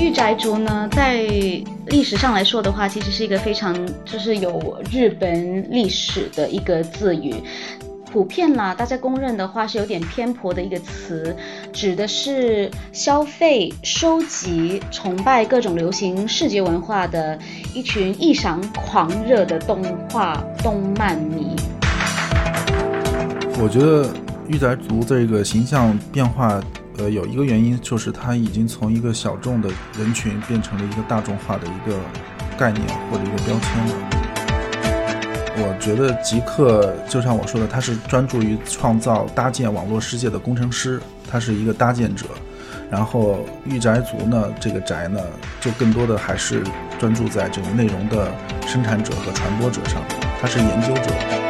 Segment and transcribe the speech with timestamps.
[0.00, 1.22] 御宅族呢，在
[1.88, 7.34] 历史上来说的话，其实是一个非常就是有日本历史的一个字语。
[8.10, 11.36] 普遍啦，大家公认的话是有点偏颇的一个词，
[11.70, 17.38] 指的是消费、收集、崇拜各种流行视觉文化的
[17.74, 21.54] 一群异常狂热的动画动漫迷。
[23.62, 24.08] 我觉得
[24.48, 26.60] 御宅族这个形象变化，
[26.98, 31.96] 呃，有一个原因就是它已经从一个小众的人群变成了一个大众化的一个
[32.58, 33.94] 概念或者一个标签了。
[35.62, 42.26] 我觉得极客就像我说的，他是专注于创造、搭建网络世界的工程师，他是一个搭建者。
[42.90, 45.20] 然后御宅族呢，这个宅呢，
[45.60, 46.64] 就更多的还是
[46.98, 48.32] 专注在这种内容的
[48.66, 50.02] 生产者和传播者上，
[50.40, 51.49] 他是研究者。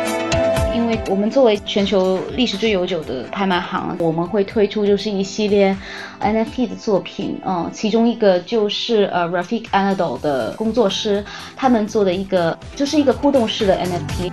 [0.80, 5.77] 因为我们作为全球历史最悠久的拍卖行，我们会推出就是一系列
[6.21, 11.23] NFT 的作品，嗯，其中一个就是呃 Rafik Anadol 的工作室
[11.55, 14.32] 他们做的一个就是一个互动式的 NFT。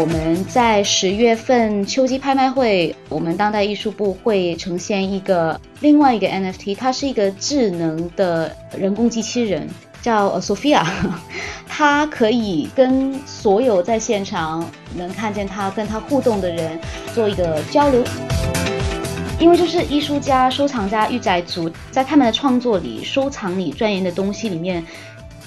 [0.00, 9.68] 我们在十月份秋季拍卖会，我们当代艺术部会呈现一个另外一个 NFT，它是一个智能的人工机器人。
[10.04, 10.84] 叫 Sophia，
[11.66, 14.62] 他可以跟所有在现场
[14.94, 16.78] 能看见他跟他互动的人
[17.14, 18.04] 做一个交流，
[19.40, 24.84] 因为就是艺术家、收藏家、御宅族在他们的创作里、收藏里、钻研的东西里面，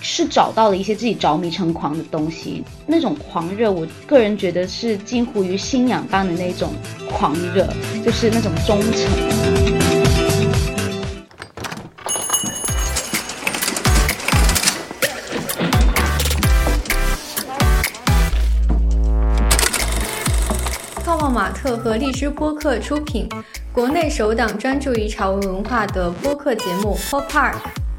[0.01, 2.63] 是找到了一些自己着迷成狂的东西。
[2.87, 6.73] 那种狂热，我个人觉得是近乎于信仰般的那种
[7.11, 7.71] 狂热，
[8.03, 9.46] 就是那种忠诚。
[21.75, 23.27] 和荔枝播客出品，
[23.73, 27.53] 国内首档专注于潮文文化的播客节目《Pop Park》，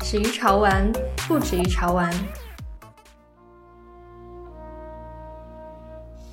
[0.05, 0.91] 始于潮玩，
[1.27, 2.11] 不止于潮玩。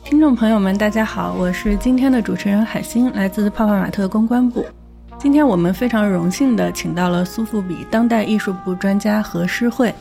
[0.03, 4.63] 听众朋友们，大家好，我是今天的主持人海星，来自泡泡玛特公关部。
[5.17, 9.93] 今天我们非常荣幸的请到了苏富比当代艺术部专家何诗慧。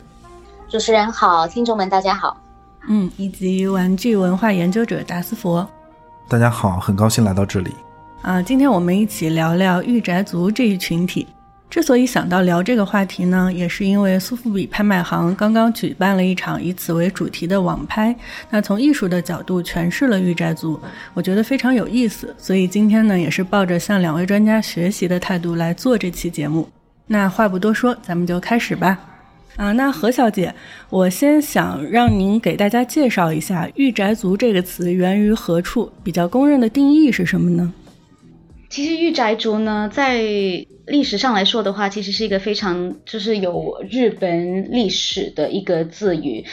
[0.69, 2.37] 主持人好，听众们大家好。
[2.87, 5.67] 嗯，以及玩具文化研究者达斯佛。
[6.27, 7.71] 大家好，很高兴来到这里。
[8.23, 11.27] 啊，今天我们一起聊聊御宅族这一群体。
[11.69, 18.15] 之所以想到聊这个话题呢，也是因为苏富比拍卖行刚刚举办了一场以此为主题的网拍，
[18.49, 20.79] 那从艺术的角度诠释了御宅族，
[21.13, 22.33] 我觉得非常有意思。
[22.39, 26.67] 所以今天呢，也是抱着向两位专家学习的态度来做这期节目。
[27.05, 28.97] 那话不多说，咱们就开始吧。
[29.57, 30.53] 啊，那何小姐，
[30.89, 37.73] 我先想让您给大家介绍一下“御宅族”这个词源于何处，比较公认的定义是什么呢？
[38.69, 40.21] 其实“御宅族”呢，在
[40.87, 46.43] 历史上来说的话，其实是一个非常就是有日本历史的一个字语。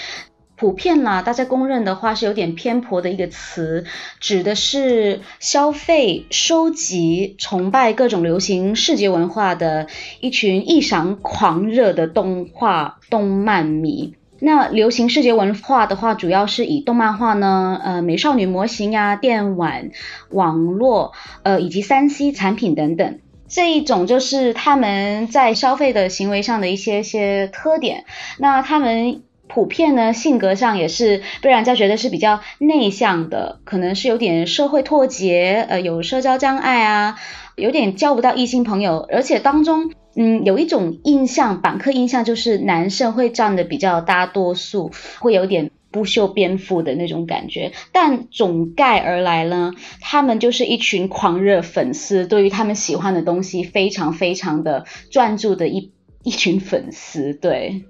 [0.63, 3.85] 普遍啦，大家公认的话是有点偏颇的一个词，
[4.21, 9.89] 指的是消费、收集、崇拜各种流行视觉文化的
[10.21, 14.15] 一群异常狂热的动画动漫迷。
[14.39, 19.91] 那流行视觉文化的话，主要是以动漫画呢，呃，美少女模型呀、电玩、
[20.31, 21.11] 网络，
[21.43, 23.19] 呃，以及三 C 产品等等，
[23.49, 28.05] 这一种就是他们在消费的行为上的一些些特点。
[28.39, 29.23] 那他们。
[29.53, 37.17] 普遍呢，性格上也是被人家觉得是比较内向的，可能是有点社会脱节，呃，有社交障碍啊，
[37.57, 47.73] 有点交不到异性朋友，而且当中，嗯，有一种印象，板刻印象就是男生会占的比较大多数，会有点不修边幅的那种感觉。
[47.93, 55.93] 但总概而来呢，他们就是一群狂热粉丝，对于他们喜欢的东西非常非常的专注的一
[56.23, 57.85] 一群粉丝，对，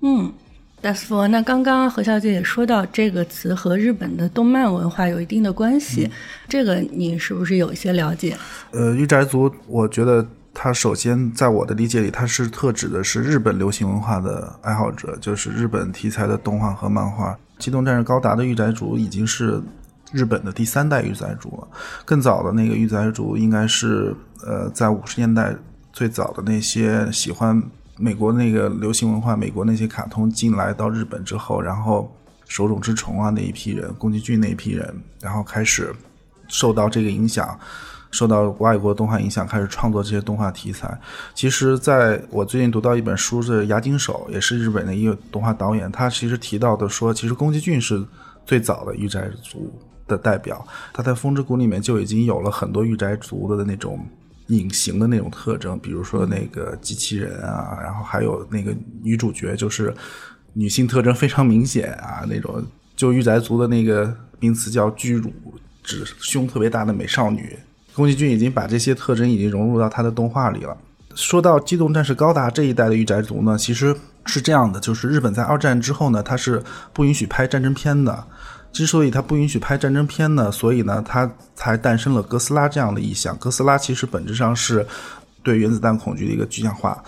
[0.00, 0.34] 嗯。
[0.84, 6.06] 大师傅，那刚刚何小姐也说到这个词和日本的动漫文化有一定的关系，
[6.46, 8.36] 这个你是不是有一些了解？
[8.70, 17.32] 呃，御宅族，我觉得它首先在我的理解里，它是特指的是日本流行文化的爱好者，就是日本题材的动画和漫画。
[17.58, 19.58] 《机动战士高达》的御宅族已经是
[20.12, 21.68] 日本的第三代御宅族了，
[22.04, 24.14] 更早的那个御宅族应该是
[24.46, 25.56] 呃，在五十年代
[25.94, 27.62] 最早的那些喜欢。
[27.96, 32.12] 美国那个流行文化，美国那些卡通进来到日本之后，然后
[32.48, 35.94] 手冢治虫啊那一批人，宫崎骏那一批人，然后开始
[36.48, 37.56] 受到这个影响，
[38.10, 40.98] 受到外国动画影响，开始创作这些动画题材。
[41.34, 48.04] 其实，在我最近读到一本书，是押井守，也是日本的一个动画导演，他其实提到的说，其实宫崎骏是
[48.44, 49.72] 最早的御宅族
[50.08, 54.04] 的代表，他在《风之谷》里面就已经有了很多御宅族的那种。
[54.48, 59.94] 隐形的那种特征，比如说那个机器人啊，然后还有那个女主角就是
[60.52, 62.62] 女性特征非常明显啊，那种
[62.94, 65.32] 就御宅族的那个名词叫巨乳，
[65.82, 67.58] 指胸特别大的美少女。
[67.94, 70.76] 宫崎骏已经把这些特征已经融入到他的动画里了。
[71.14, 73.96] 说到机动战士高达这一代的御宅族呢，其实
[74.26, 76.60] 是这样的，就是日本在二战之后呢，它是
[76.92, 78.26] 不允许拍战争片的。
[78.74, 83.36] 之所以它不允许拍战争片呢，所以呢，它才诞生了哥斯拉这样的意象。
[83.38, 84.84] 哥斯拉其实本质上是
[85.44, 87.02] 对原子弹恐惧的一个具象化。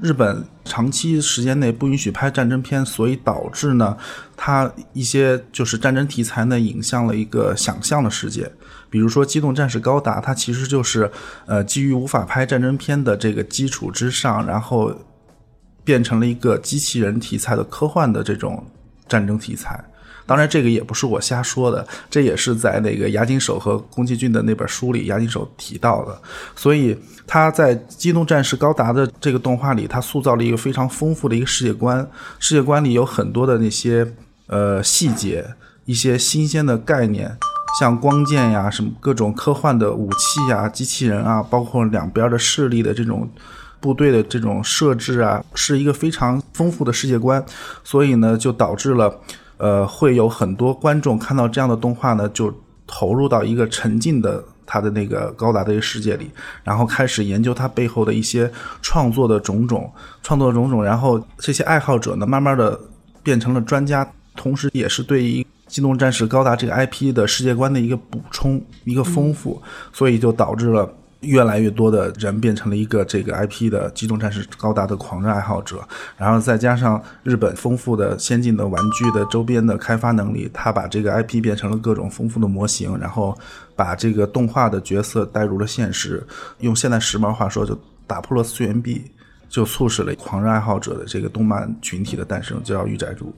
[0.00, 3.96] 日本长期时间内不允许拍战争片，所以导致呢，
[4.36, 8.50] 它一些就是战争题材呢，引向了一个想象的世界。
[8.90, 11.08] 比如说《机动战士高达》，它其实就是
[11.46, 14.92] 呃基于无法拍战争片的这个基础之上，然后
[15.84, 18.66] 变成了一个机器人题材的科幻的这种
[19.08, 19.82] 战争题材。
[20.26, 26.16] 当然，这个也不是我瞎说的，这也是在那个押井守和宫崎骏的那本书里，押井守提到的。
[26.54, 26.96] 所以
[27.26, 32.08] 他在《机动战士高达》的这个动画里，他塑造了一个非常丰富的一个世界观，
[32.38, 34.06] 世界观里有很多的那些
[34.46, 35.44] 呃细节，
[35.84, 37.36] 一些新鲜的概念。
[37.80, 43.26] 像光剑呀，什么各种科幻的武器呀、机器人啊，包括两边的势力的这种
[43.80, 47.42] 部队的这种设置啊，是一个非常丰富的世界观。
[47.82, 49.18] 所以呢，就导致了，
[49.62, 52.52] 呃，会有很多观众看到这样的动画呢，就
[52.84, 56.28] 投入到一个沉浸的他的那个高达的一个世界里，
[56.64, 58.50] 然后开始研究它背后的一些
[58.82, 59.88] 创作的种种、
[60.22, 62.78] 创作种种，然后这些爱好者呢，慢慢的
[63.22, 65.46] 变成了专家，同时也是对于。
[65.68, 70.86] 机动战士高达这个 IP 的世界观的一个补充，一个丰富，所以就导致了
[71.22, 75.82] 越来越多的人变成了一个这个 IP 的机动战士高达的狂热爱好者。
[76.16, 83.36] 然后再加上日本丰富的先进的玩具的周边的开发能力，他把这个 IP 变成了各种丰富的模型，然后
[83.74, 86.24] 把这个动画的角色带入了现实。
[86.60, 89.10] 用现在时髦话说，就打破了次元壁，
[89.48, 93.34] 就促使了狂热爱好者的这个动漫群体的诞生，就叫御宅族。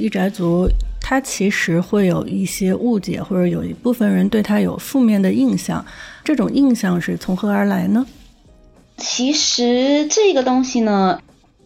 [0.00, 0.68] 御宅族，
[1.00, 5.84] 他其实会有一些误解，或者有一部分人对他有负面的印象。
[6.24, 8.06] 这种印象是从何而来呢？
[8.96, 11.20] 其实这个东西呢。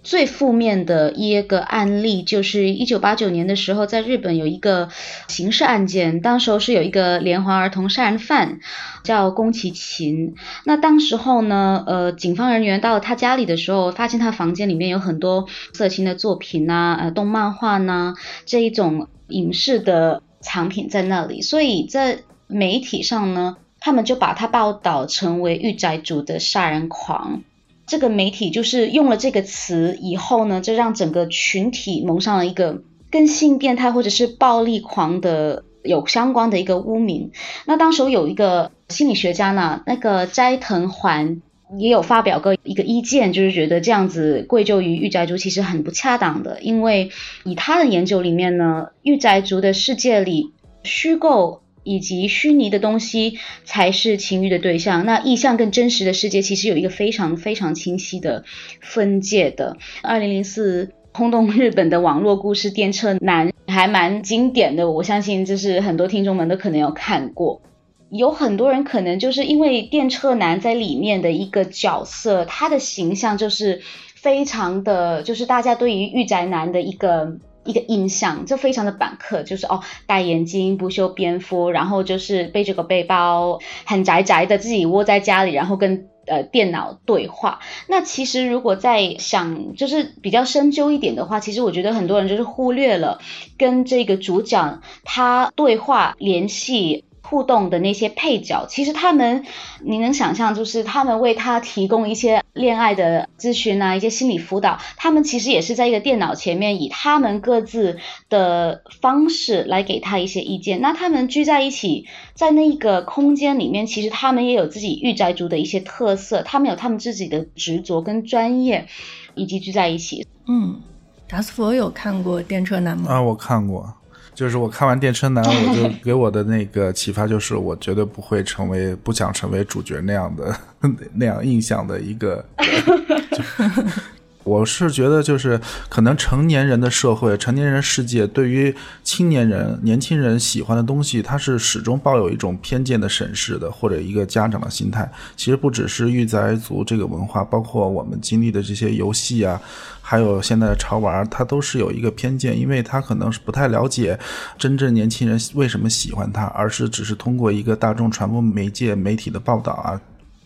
[0.05, 4.91] 最负面的一个案例就是一九八九年的时候，在日本有一个
[5.29, 8.61] 刑事案件，当时候是有一个连环儿童杀人犯
[9.03, 10.35] 叫宫崎勤。
[10.65, 18.15] 那当时候呢，呃，警方人员到他家里的时候，发现他房间里面有很多色情的作品呐，呃，动漫画呐
[18.45, 27.43] 这一种影视的藏品在那里，所以在媒体上呢，他们就把他报道成为御宅族的杀人狂。
[27.87, 37.33] 这个媒体就是用了这个词以后呢，就让整个群体蒙上了一个跟性变态或者是暴力狂的有相关的一个污名。
[37.67, 41.43] 那当时有一个心理学家呢，那个斋藤环
[41.79, 47.11] 也有发表过一个意见，就是觉得这样子归咎于御宅族其实很不恰当的，因为
[47.45, 50.53] 以他的研究里面呢，御宅族的世界里
[50.85, 51.61] 虚构。
[51.85, 58.45] 以及虚拟的东西才是情欲的对象，那意象跟真实的世界其实有一个非常非常清晰的
[58.81, 59.77] 分界的。
[60.03, 67.63] 二零零四轰动日本的网络故事《电车男》还蛮经典的，我相信就是很多听众们都可能有看过。
[68.11, 73.83] 有很多人可能就是因为电车男在里面的一个角色，他的形象就是
[74.15, 77.37] 非常的，就是大家对于御宅男的一个。
[77.65, 87.61] 一个印象就非常的板刻，就是哦，戴眼镜，不修边幅，然后就是背着个背包，很宅宅的，自己窝在家里，然后跟呃电脑对话。
[87.89, 93.21] 那其实如果在想，就是比较深究一点的话，其实我觉得很多人就是忽略了
[93.59, 97.05] 跟这个主角他对话联系。
[97.27, 99.45] 互动的那些配角，其实他们，
[99.83, 110.83] 你能想象，就是他们为他提供一些恋爱的咨询啊，一些心理辅导，他们其实也是在一个电脑前面，以他们各自的方式来给他一些意见。
[110.83, 118.87] 那他们聚在一起，在那一个空间里面，其实他们也有自己御宅族的一些特色，他们有他们自己的执着跟专业，
[119.35, 120.27] 以及聚在一起。
[120.47, 120.83] 嗯，
[121.27, 123.11] 达斯佛有看过《电车男》吗？
[123.11, 123.95] 啊，我看过。
[124.35, 130.57] 就是我看完《电车男》， 我就给我的那个启发就是，我绝对不会成为不想成为主角那样的
[131.15, 132.45] 那样印象的一个。
[134.45, 135.59] 我是觉得，就是
[135.89, 145.11] 可能成年人的社会、成年人世界，对于青年人、年轻人喜欢的东西，他是始终抱有一种偏见的审视的，或者一个家长的心态。
[145.35, 149.59] 其实不只是御宅族这个文化，包括我们经历的这些游戏啊，
[150.03, 154.19] 还有现在的潮玩，它都是有一个偏见，因为他可能是不太了解
[154.59, 159.99] 真正年轻人为什么喜欢它，而是只是通过一个大众传播媒介媒体的报道啊。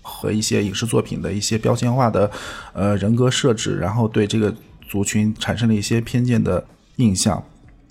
[0.08, 2.30] 和一些影视作品的一些标签化的
[2.72, 4.52] 呃人格设置，然后对这个
[4.88, 6.64] 族群产生了一些偏见的
[6.96, 7.44] 印象。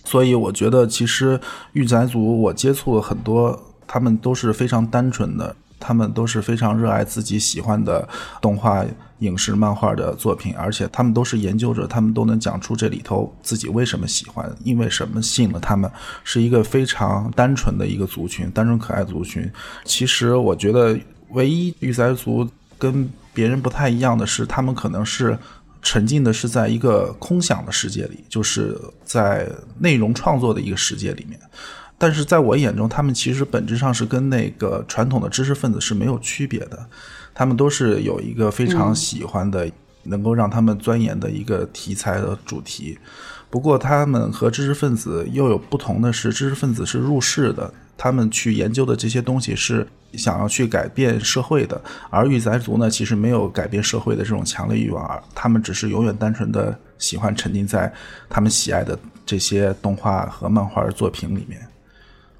[0.03, 1.39] 所以我觉得，其实
[1.73, 5.55] 御宅族我接触了很多，他们都是非常单纯的。
[5.79, 8.09] 他们都是非常热爱自己喜欢的
[8.41, 8.83] 动画、
[9.19, 15.89] 影视、漫画的作品，而且他们都是研究者，他们都能讲出这里头自己为什么喜欢，因为什么吸引了他们，
[16.23, 19.47] 是一个非常单纯的一个族群，单纯可爱族群。
[19.83, 20.97] 其实我觉得，
[21.29, 25.37] 唯一御宅族跟别人不太一样的是，他们可能是
[25.81, 31.39] 沉浸的是在一个空想的世界里，就是在内容创作的一个世界里面。
[31.97, 36.85] 但是在我眼中，他们其实本质上是跟那个传统的知识分子是没有区别的，
[37.33, 39.67] 他们都是有一个非常喜欢的，
[40.03, 42.97] 能够让他们钻研的一个题材的主题。
[43.49, 57.91] 不过，他们和知识分子又有不同的是，知识分子是入世的，他们去研究的这些东西是想要去改变社会的，而御宅族呢，其实没有改变社会的这种强烈欲望，而他们只是永远单纯的喜欢沉浸在
[58.29, 61.59] 他们喜爱的这些动画和漫画作品里面。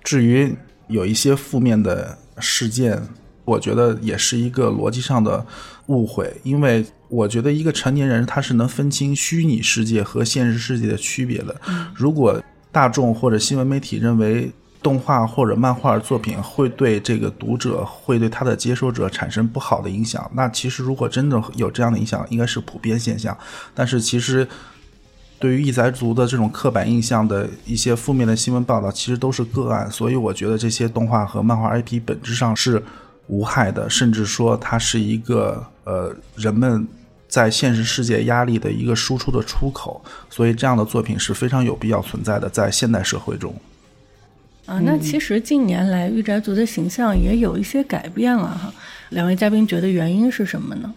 [0.03, 0.55] 至于
[0.87, 3.01] 有一些负面的事件，
[3.43, 5.45] 我觉得也是一个逻辑上的
[5.87, 11.55] 误会，因为我觉得一个成年人他是能分清虚拟世界和现实世界的区别的。
[11.93, 23.37] 如果大众或者新闻媒体认为动画或者漫画作品会对这个读者、会对他的接收者产生不好的影响，那其实如果真的有这样的影响，应该是普遍现象。
[23.73, 24.47] 但是其实。
[25.39, 32.81] 对于异宅族的这种刻板印象的一些负面的新闻报道，其实都是个案，所以我觉得这些动画和漫画 IP 本质上是
[33.27, 36.87] 无害的，甚至说它是一个呃人们
[37.27, 43.53] 在现实世界压力的一个输出的出口，所以这样的作品是非常有必要存在的，在现代社会中。
[44.67, 48.71] 啊，那其实近年来御宅族的形象也有一些改变了哈，
[49.09, 50.93] 两位嘉宾觉得原因是什么呢？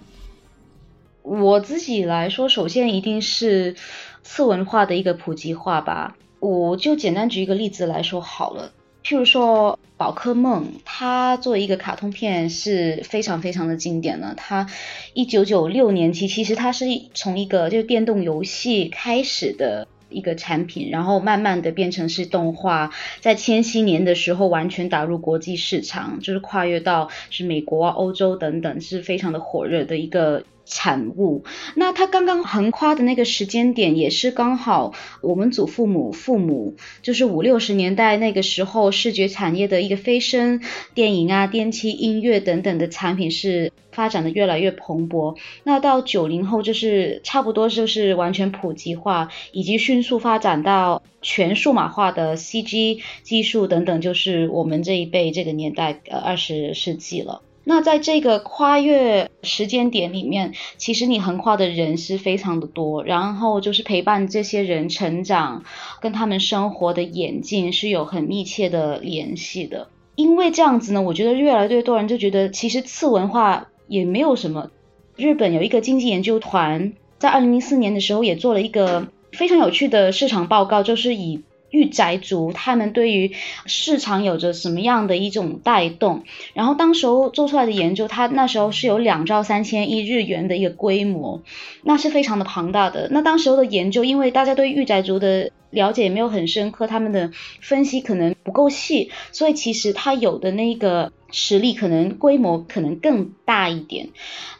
[1.22, 3.74] 我自己来说，首先一定是。
[4.22, 8.70] 次文化的一个普及化吧，我就简单举一个例子来说好了。
[9.02, 14.34] 譬如说《宝可梦》，它作为一个卡通片是非常非常的经典的。
[14.36, 14.68] 它
[15.14, 22.90] 一九九六年期，其实它是从一个就是电动游戏开始的一个产品，然后慢慢的变成是动画，
[23.20, 30.44] 在千禧年的时候完全打入国际市场，就是跨越到是美国啊、欧洲等等，是非常的火热的一个。
[30.70, 31.42] 产物，
[31.74, 40.62] 那它刚刚横跨的那个时间点，也是刚好我们祖父母父母，就是五六十年代那个时候，视觉产业的一个飞升，
[40.94, 45.36] 电影啊、电器、音乐等等的产品是发展的越来越蓬勃。
[45.64, 57.42] 那到九零后，就是差不多就是完全普及化，以及迅速发展到全数码化的 CG 技术等等，就是我们这一辈这个年代，呃，二十世纪了。
[57.62, 65.62] 那在这个跨越时间点里面，其实你横跨的人是非常的多，然后就是陪伴这些人成长，
[66.00, 69.88] 跟他们生活的演进是有很密切的联系的。
[70.16, 74.70] 因为这样子呢，我觉得越来越多人就觉得，其实次文化也没有什么。
[75.16, 81.42] 日本有一个经济研究团，在二零零四年的时候也做了一个非常有趣的市场报告，就是以。
[81.70, 83.32] 御宅族他们对于
[83.66, 86.24] 市场有着什么样的一种带动？
[86.54, 91.42] 然后当时候做出来的研究，它那时候是有两兆三千亿日元的一个规模，
[91.82, 93.08] 那是非常的庞大的。
[93.10, 101.12] 那当时候的研究，因为大家对御宅族的了解也没有很深刻，他们的分析可能不够细，所以其实它有的那个。
[101.32, 104.08] 实力可能规模可能更大一点，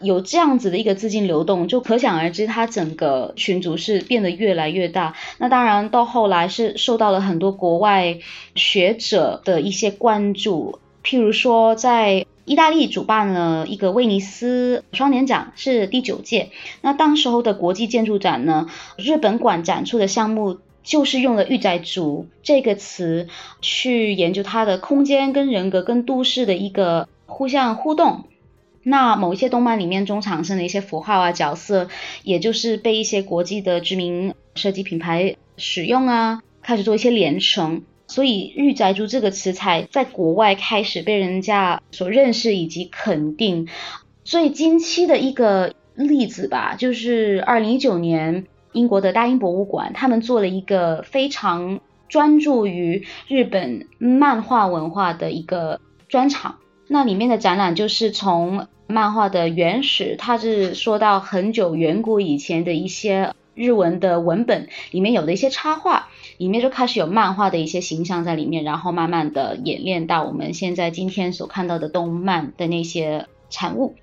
[0.00, 5.14] 有这样子的一个资金流动，就可想而知，它整个群组是变得越来越大。
[5.38, 8.18] 那当然到后来是受到了很多国外
[8.54, 16.50] 学者的一些关注，譬如说在意大利主办了一个威尼斯双年展，是第九届。
[16.80, 20.58] 那当时候的国际建筑展呢，日本馆展出的项目。
[20.82, 23.28] 就是用了“御宅族”这个词
[23.60, 28.24] 去研究它的空间跟人格跟都市的一个互相互动。
[28.82, 31.88] 那某一些动漫里面中产生的一些符号啊角色，
[32.22, 43.68] 也就是被一些国际的知名设计品牌使用啊，开始做一些连成，所以“御宅族”这个词才在国外开始被人家所认识以及肯定。
[44.24, 48.46] 最近期的一个例子吧，就是二零一九年。
[48.72, 56.56] 英国的大英博物馆，他们做了一个非常专注于日本漫画文化的一个专场。
[56.88, 66.08] 那里面的展览就是从漫画的原始，它是说到很久远古以前的一些日文的文本里面有的一些插画，
[66.38, 73.94] 里面就开始有漫画的一些形象在里面，然后慢慢的演练到我们现在今天所看到的动漫的那些产物。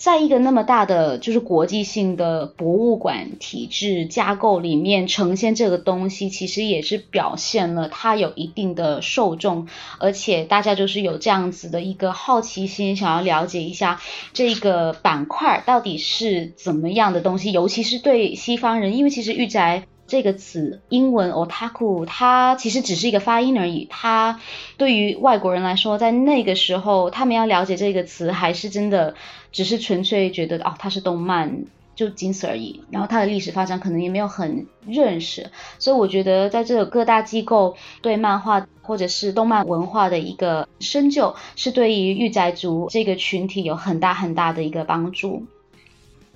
[0.00, 14.00] 在一个那么大的就是国际性的博物馆体制架构里面呈现这个东西，其实也是表现了它有一定的受众，而且大家就是有这样子的一个好奇心，想要了解一下
[14.32, 19.82] 这个板块到底是怎么样的东西，尤其是对西方人，因为其实御宅。
[20.10, 23.86] 这个词英文 otaku，它其实只是一个发音而已。
[23.88, 24.40] 它
[24.76, 29.14] 对于外国人来说，在那个时候，他们要了解这个词，还是真的
[29.52, 31.64] 只是纯粹觉得哦，它是动漫，
[31.94, 32.80] 就仅此而已。
[32.90, 35.48] 然后它的历史发展可能也没有很认识。
[35.78, 45.46] 所以我觉得，在这个各大机构对漫画或者是动漫文化的一个深究，是对于御宅族这个群体有很大很大的一个帮助。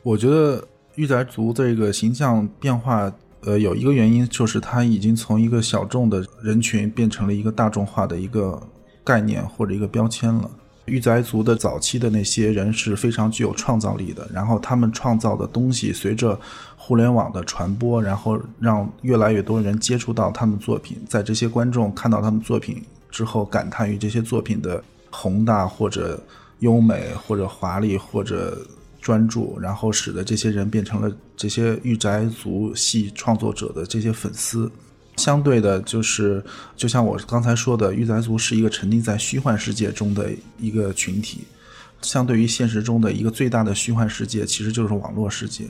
[0.04, 0.64] 我觉得
[0.94, 3.12] 御宅族这个形象变化。
[3.46, 8.60] 呃，有一个原因就是它已经从一个小众的人群变成了一个大众化的一个
[9.04, 10.50] 概念或者一个标签了。
[10.86, 16.38] 御宅族的早期的那些人是非常具有创造力的，然后他们创造的东西随着
[16.76, 26.22] 互联网的传播，然后让越来越多人接触到他们作品，在这些观众看到他们作品之后，感叹于这些作品的宏大或者
[26.58, 28.58] 优美或者华丽或者。
[29.04, 34.72] 专注，然后使得这些人变成了这些御宅族系创作者的这些粉丝。
[35.18, 36.42] 相对的，就是
[36.74, 41.42] 就像我刚才说的，御宅族是一个沉浸在虚幻世界中的一个群体。
[42.00, 45.66] 相对于现实中的一个最大的虚幻世界，其实就是网络世界。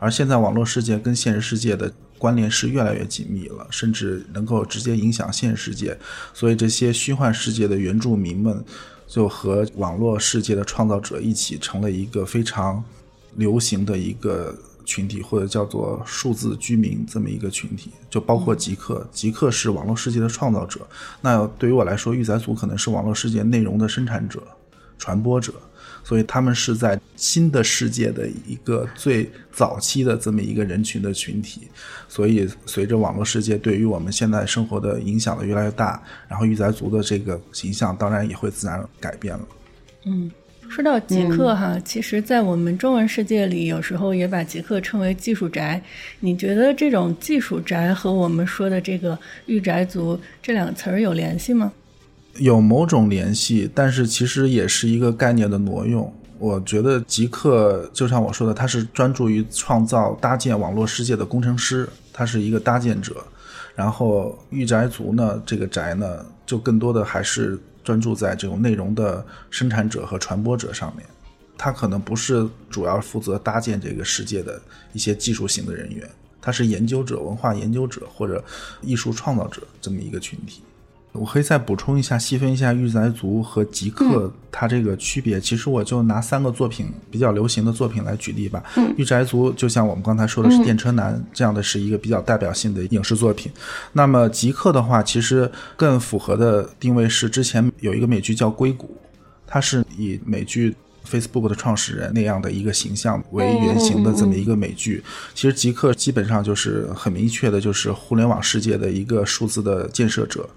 [0.00, 5.94] 而现在，网络世界跟现实世界的关联是越来越紧密了，甚至能够直接影响现实世界。
[6.32, 8.64] 所以，这些虚幻世界的原住民们。
[9.08, 12.84] 就和网络世界的创造者一起成了一个非常
[13.36, 17.90] 流行的一个群体，或者叫做数字居民这么一个群体。
[18.10, 20.86] 就包括极客，极客是网络世界的创造者。
[21.22, 24.42] 那对于我来说，御宅族可能是网络世界内容的生产者、
[24.98, 25.54] 传播者。
[26.08, 31.68] 所以他们是在新的世界的一个最早期的这么一个人群的群体，
[32.08, 39.46] 所以随着网络世界对于我们现在生活的影响的越来越大，然后御宅族的这个形象当然也会自然改变了。
[40.06, 40.30] 嗯，
[40.70, 45.82] 说到极客哈，其实，在我们中文世界里，有时候也把极客称为技术宅。
[46.20, 51.70] 你觉得这种技术宅和我们说的这个御宅族这两个词儿有联系吗？
[52.38, 56.12] 有某种联系，但是其实也是一个概念的挪用。
[56.38, 63.24] 我觉得极客就像我说的，他是专注于创造、搭建网络世界的工程师，他是一个搭建者。
[63.74, 71.04] 然后御宅族呢，这个宅呢，就更多的还是专注在这种内容的生产者和传播者上面。
[71.56, 74.60] 他可能不是主要负责搭建这个世界的
[74.92, 76.08] 一些技术型的人员，
[76.40, 78.44] 他是研究者、文化研究者或者
[78.80, 80.62] 艺术创造者这么一个群体。
[81.12, 85.40] 我可以再补充一下，细分一下御宅族和极客它这个区别。
[85.40, 88.62] 其实我就拿三个作品比较流行的作品来举例吧。
[88.96, 93.50] 御宅族就像我们刚才说的是《电车男》这样的是一个比较代表性的影视作品。
[93.94, 98.86] 那么极客的话，其实更符合的定位是之前有一个美剧叫《硅谷》，
[99.46, 100.76] 它是以美剧
[101.10, 105.02] Facebook 的创始人那样的一个形象为原型的这么一个美剧。
[105.34, 110.48] 其实极客基本上就是很明确的，就是互联网世界的一个数字的建设者。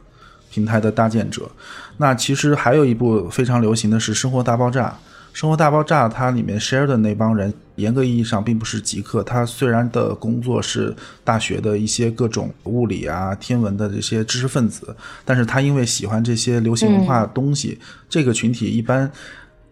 [0.51, 1.49] 平台的搭建者，
[1.97, 4.87] 那其实还有一部非常流行的是《生活大爆炸》。
[5.33, 9.23] 《生活大爆炸》它里面 share 的那帮人，严格意义上并不是极客。
[9.23, 19.09] 他虽然的工作是大学的一些各种物理啊、天文的这些知识分子，但是他因为喜欢这些流行文化东西，这个群体一般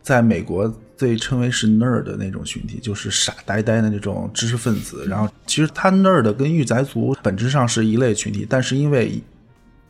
[0.01, 5.05] 在美国被称为是 nerd 的那种群体，就是傻呆呆的那种知识分子。
[5.09, 9.21] 然后其实他 nerd 跟御宅族本质上是一类群体，但是因为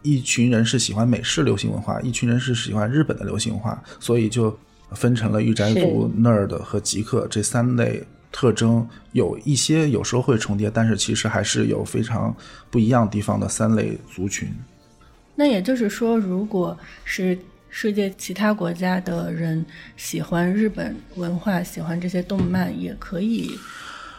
[0.01, 4.57] 一群人是喜欢美式流行文化，一群人是喜欢日本的流行文化，所以就
[4.91, 12.35] 分成了御宅族、nerd 和极客这三类特征，有一些有时候会重叠，但是其实还是有非常
[12.69, 14.47] 不一样地方的三类族群。
[15.35, 17.37] 那也就是说，如果是
[17.69, 23.51] 世界其他国家的人喜欢日本文化，喜欢这些动漫，也可以。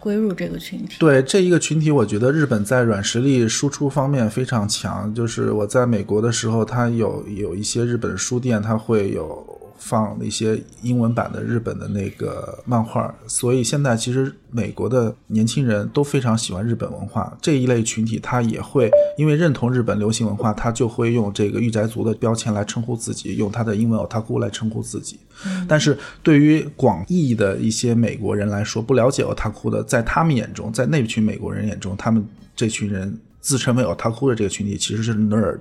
[0.00, 5.14] 归入这个群体，对这一个群体，我觉得日本在软实力输出方面非常强。
[5.14, 9.59] 就是我在美国的时候，它有有一些日本书店，它会有。
[9.80, 25.18] 放那些英文版的日本的那个漫画，所以现在其实美国的年轻人都非常喜欢日本文化这一类群体，他也会因为认同日本流行文化，他就会用这个御宅族的标签来称呼自己，用他的英文 otaku 来称呼自己。
[25.66, 32.22] 但是对于广义的一些美国人来说，不了解 otaku 的，在他们眼中，在那群美国人眼中，他们
[32.54, 35.60] 这群人自称为 otaku 的这个群体其实是 nerd，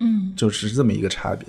[0.00, 1.48] 嗯，就是这么一个差别。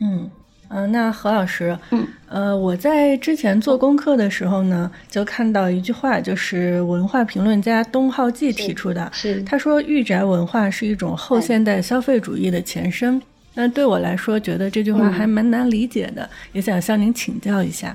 [0.00, 0.30] 嗯，
[0.68, 13.20] 嗯，那何老师，嗯，呃，我在之前做功课的时候呢，就看到一句话，就是文化评论家东浩纪提出的，是他说御宅文化是一种后现代消费主义的前身。
[13.54, 17.94] 那对我来说，觉得这句话还蛮难理解的，也想向您请教一下。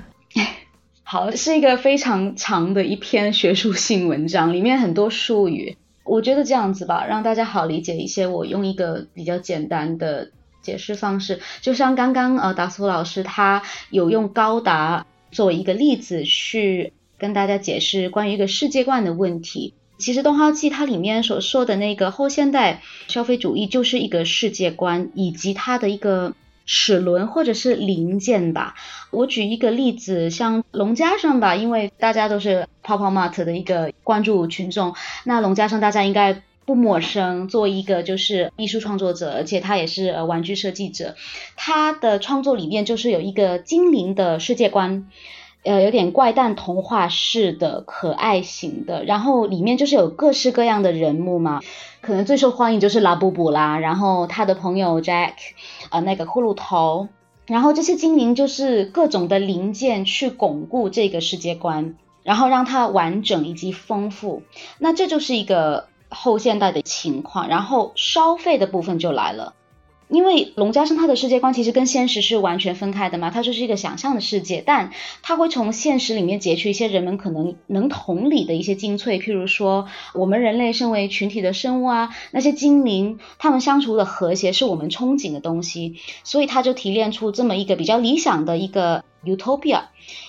[1.02, 5.76] 好，是一个非常长的一篇学术性文章，里面很多术语。
[6.04, 8.26] 我觉得这样子吧，让大家好理解一些。
[8.26, 10.30] 我用一个比较简单的。
[10.68, 19.72] 解释方式，就像刚刚呃达苏老师他有用高达作为一个例子去跟大家解释关于一个世界观的问题。
[19.96, 26.34] 其实《东浩记》它里面所说的那个后现代消费主义就是一个世界观以及它的一个
[26.66, 28.74] 齿轮或者是零件吧。
[29.10, 36.42] 我举一个例子，像龙家生吧，因为大家都是泡泡玛特的一个关注群众，那龙家生大家应该。
[36.68, 41.16] 不陌生，作为一个就是艺术创作者，而且他也是呃玩具设计者，
[41.56, 45.08] 他的创作里面就是有一个精灵的世界观，
[45.64, 51.62] 呃有点怪诞童话式的可爱型的，然后里面就是有各式各样的人物嘛，
[52.02, 55.32] 可能最受欢迎就是拉布布啦，然后他的朋友 Jack，
[55.88, 57.08] 呃那个骷髅头，
[57.46, 64.42] 然后这些精灵就是各种的零件去巩固这个世界观，然后让它完整以及丰富，
[64.78, 65.86] 那这就是一个。
[66.08, 69.54] 后现代的情况，然后消费的部分就来了，
[70.08, 74.90] 因为龙家生他的世界观其实跟现实是完全分开的嘛，它就是一个想象的世界，但
[75.22, 89.82] 他会从现实里面截取一些人们可能能同理的一些精粹，譬如说我们人类身为群体的生物啊，那些精灵他们相处的和谐是我们憧憬的东西，所以他就提炼出这么一个比较理想的一个 utopia，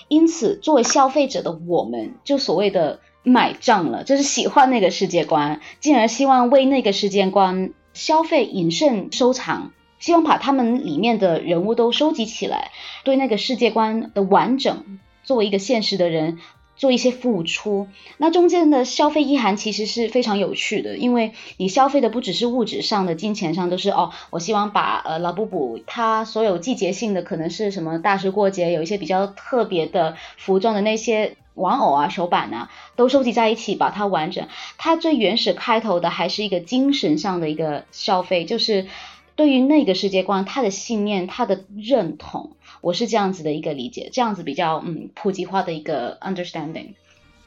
[0.08, 3.00] 因此作为消费者的我们，就所谓的。
[3.22, 12.70] 买账了，就是喜欢那个世界观，进而希望为那个世界观消费、饮胜、收藏，希望把他们里面的人物都收集起来，
[13.04, 16.38] 对那个世界观的完整，作为一个现实的人
[16.76, 17.88] 做一些付出。
[18.16, 31.36] 那中间的消费意涵其实是非常有趣的，因为你消费的不只是物质上的、金钱上，都是哦，我希望把呃老布布他所有季节性的，可能是什么大时过节，有一些比较特别的服装的那些。
[31.60, 34.48] 玩偶啊，手板啊，都收集在一起，把它完整。
[34.78, 38.86] 它最原始开头的还是一个精神上的一个消费，就是
[39.36, 46.94] 对于那个世界观，他的信念，他的认同，我是这样子的一个理解，这样子比较嗯普及化的一个 understanding。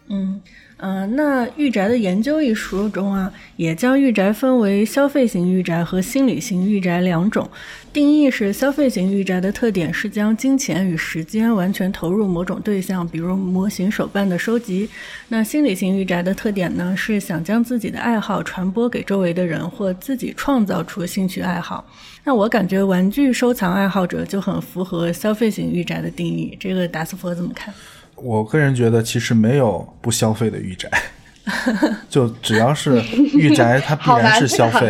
[0.07, 0.41] 嗯。
[0.77, 7.49] 嗯，那《御宅的研究》一书中啊，也将御宅分为消费型御宅和心理型御宅两种。
[7.93, 14.89] 定义是，消费型御宅的特点是将金钱与时间完全投入某种对象，比如模型、手办的收集。
[15.29, 21.85] 那心理型御宅的特点呢，是想将自己的爱好传播给周围的人，或自己创造出兴趣爱好。
[22.25, 26.57] 那我感觉玩具收藏爱好者就很符合消费型御宅的定义。
[26.59, 27.73] 这个达斯佛怎么看？
[28.23, 30.89] 我个人觉得，其实没有不消费的御宅，
[32.09, 34.89] 就只要是御宅，它必然是消费。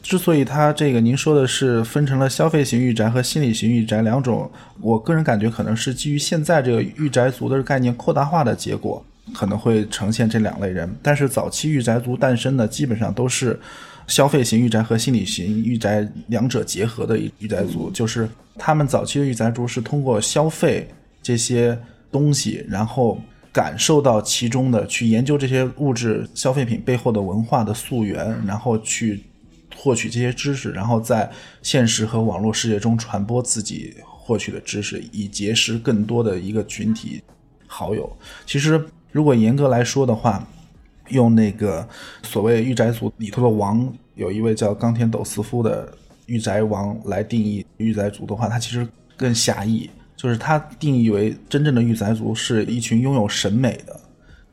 [0.00, 4.48] 之所以它这个您说的是分成了消费型御宅和心理型御宅两种，
[4.80, 10.88] 我个人感觉可能是基于现在这个御宅族的概念扩大化的结果，可能会呈现这两类人。
[11.02, 13.58] 但是早期御宅族诞生的基本上都是
[14.06, 20.88] 消费型御宅和心理型御宅两者结合的御宅族，就是他们早期的御宅族是通过消费
[21.20, 21.76] 这些。
[22.14, 23.20] 东西，然后
[23.52, 29.24] 感受到其中的，去研究这些物质消费品背后的文化的溯源，然后去
[29.76, 31.28] 获取这些知识，然后在
[31.60, 37.20] 现实和网络世界中传播自己获取的知识，以结识更多的一个群体
[37.66, 38.16] 好友。
[38.46, 40.46] 其实，如果严格来说的话，
[41.08, 41.86] 用那个
[42.22, 45.92] 所谓御宅族里头的王，有一位叫冈田斗司夫的
[46.26, 49.90] 御宅王来定义御宅族的话，他其实更狭义。
[50.24, 53.94] 就是他定义为真正的御宅族是一群拥有审美的、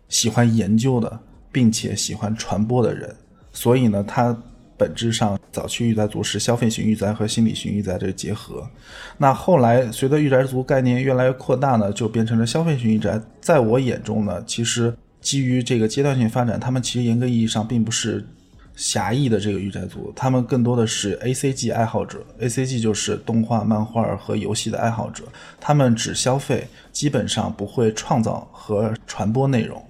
[0.10, 1.18] 喜欢研究的，
[1.50, 3.16] 并且喜欢传播的人。
[3.54, 4.38] 所以呢，它
[4.76, 8.70] 本质上早期御宅族是消费型御宅和心理型御宅的结合。
[9.18, 13.18] 那后来随着御宅族概念越来越扩大呢，就变成了消费型御宅。
[13.40, 18.28] 在我眼中呢，其实基于这个阶段性发展，他们其实严格意义上并不是。
[18.76, 25.24] 狭义的这个御宅族，他们更多的是 A C G 爱好者，A C G 就是动画、漫画和游戏的爱好者。
[25.60, 29.84] 他们只消费，基本上不会创造和传播内容，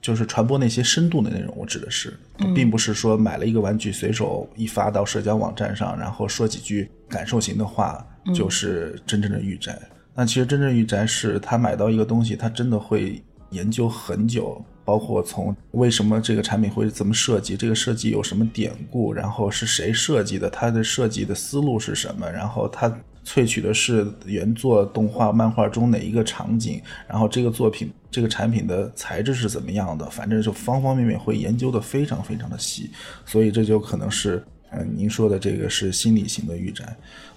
[0.00, 1.54] 就是传播那些深度的内容。
[1.56, 2.18] 我指的是，
[2.54, 9.78] 并不是说买了一个玩具随手一发到社交网站上，然后说几句感受型的话，就是真正的御宅。
[10.14, 14.62] 那其实真正御宅是他买到一个东西，他真的会研究很久。
[14.84, 22.88] 包括从为什么这个产品会怎么设计，这个设计有什么典故，然后是谁设计的，它的设计的思路是什么，然后它
[23.24, 32.90] 萃取的是原作动画、漫画中哪一个场景，然后这个作品、这个产品的材质是怎么样的，反正就方方面面会研究的非常非常的细，
[33.24, 36.84] 所以这就可能是，嗯，您说的这个是心理型的御宅。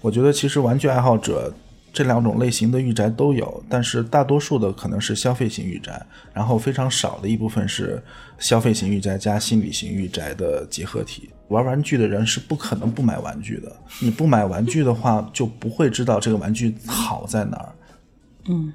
[0.00, 1.52] 我觉得其实玩具爱好者。
[1.96, 6.04] 这两种类型的御宅都有，但是大多数的可能是消费型御宅，
[6.34, 8.02] 然后非常少的一部分是
[8.38, 11.30] 消费型御宅加心理型御宅的结合体。
[11.48, 17.72] 玩玩具的人是不可能不买玩具的，你不买玩具的话，就不会知道这个玩具好在哪儿。
[18.50, 18.70] 嗯，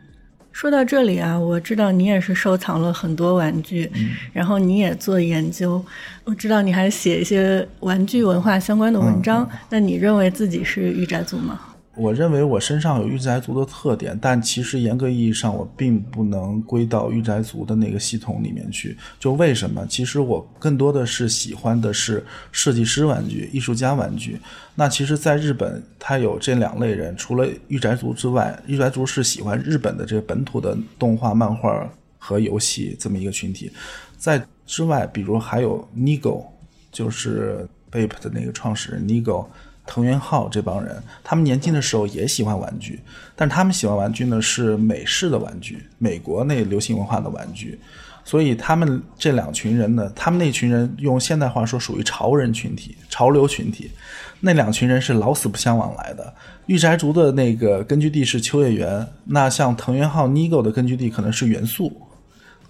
[0.51, 3.91] 说到这里啊，我知道你也是收藏了很多玩具，
[4.33, 5.85] 然后你也做研究，
[6.23, 9.47] 我知道你还写一些玩具文化相关的文章。
[9.69, 11.59] 那你认为自己是御宅族吗？
[11.93, 18.97] 我认为我身上有御宅族的特点，但其实严格意义上我并不能归到御宅族的那个系统里面去。
[19.19, 19.85] 就为什么？
[19.87, 24.39] 其实我更多的是喜欢的是设计师玩具、艺术家玩具。
[24.73, 33.69] 那其实，在日本，它有这两类人，除了御宅族之外，御宅族是喜欢日本的这个本土的动画、漫画和游戏这么一个群体。
[34.17, 36.45] 在之外，比如还有 Nigo，
[36.89, 39.45] 就是 Bape 的那个创始人 Nigo。
[39.85, 42.99] 藤原浩这帮人，他们年轻的时候也喜欢玩具，
[43.35, 47.77] 但他们喜欢玩具呢是美式的玩具，美国那流行文化的玩具，
[48.23, 53.91] 所以他们这两群人呢，他们那群人用现代话说属于潮人群体、潮流群体，
[54.39, 56.33] 那两群人是老死不相往来的。
[56.67, 62.01] 御宅族的那个根据地是秋叶原，那像藤原浩 Nigo 的根据地可能是元素，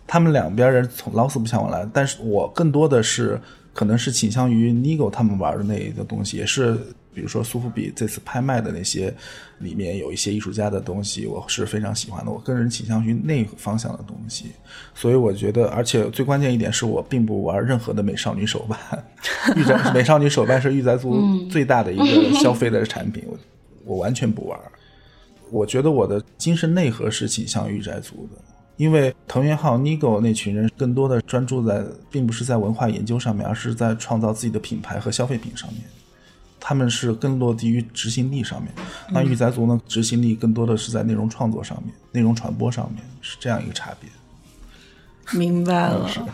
[0.08, 1.88] 他们两边人从老死不相往来。
[1.94, 3.40] 但是我更多的是
[3.74, 6.80] 可能是倾向于 Nigo 他们玩的那一个东西，也是。
[7.14, 9.14] 比如说苏富比这次拍卖的那些
[9.60, 12.32] 里面有一些艺术家的东西，我是非常喜欢的。
[12.32, 14.52] 我个人倾向于那方向的东西，
[14.96, 18.80] 所以我觉得，而且最关键一点是我并不玩任何的美少女手办。
[19.58, 23.38] 玉宅 美少女手办是玉宅族最大的一个消费的产品，我
[23.84, 24.60] 我完全不玩。
[25.50, 28.42] 我觉得我的精神内核是倾向御宅族的，
[28.78, 35.82] 因为藤原浩 Nigo 那群人更多的专注在，并不是在文化研究上面，而是在创造自己的品牌和消费品上面。
[36.62, 38.72] 他们是更落地于执行力上面，
[39.12, 39.82] 那御宅族呢？
[39.88, 44.10] 执行力更多的是在内容创作上面、内容传播上面，是这样一个差别。
[45.38, 46.08] 明白了。
[46.08, 46.28] 是的。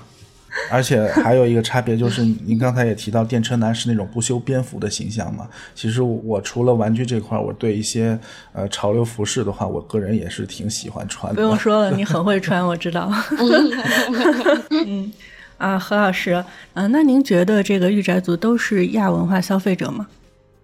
[0.72, 5.48] 而且还有一个差别就是，您刚才也提到电车男是那种不修边幅的形象嘛？
[5.76, 8.20] 其实我除了玩具这块，我对一些
[8.54, 11.36] 呃潮流服饰的话，我个人也是挺喜欢穿的。
[11.36, 13.12] 不用说了，你很会穿， 我知道。
[14.72, 15.14] 嗯
[15.58, 20.08] 啊，何老师，嗯，那您觉得这个御宅族都是亚文化消费者吗？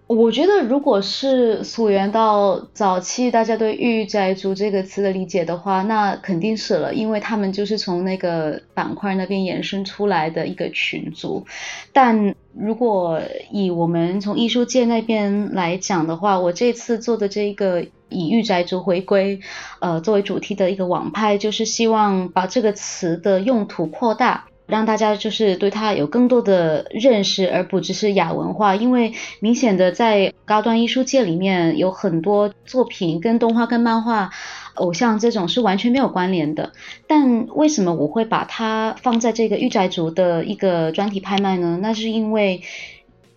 [0.06, 11.46] 我觉得，如果是溯源到早期大家对“御宅族”这个词的理解的话，那肯定是了，因为他们就是从那个板块那边衍生出来的一个群族。
[11.94, 19.40] 但如果以我们从艺术界那边来讲的话，我这次做的这个以“御宅族”回归，
[19.80, 24.44] 呃，作为主题的一个网拍，就是希望把这个词的用途扩大。
[24.66, 28.74] 让大家就是对它有更多的认识，而不只是亚文化。
[28.74, 34.30] 因为明显的在高端艺术界里面有很多作品跟动画、跟漫画、
[34.74, 36.72] 偶像这种是完全没有关联的。
[37.06, 41.78] 但为什么我会把它放在这个御宅族的一个专题拍卖呢？
[41.82, 42.62] 那是因为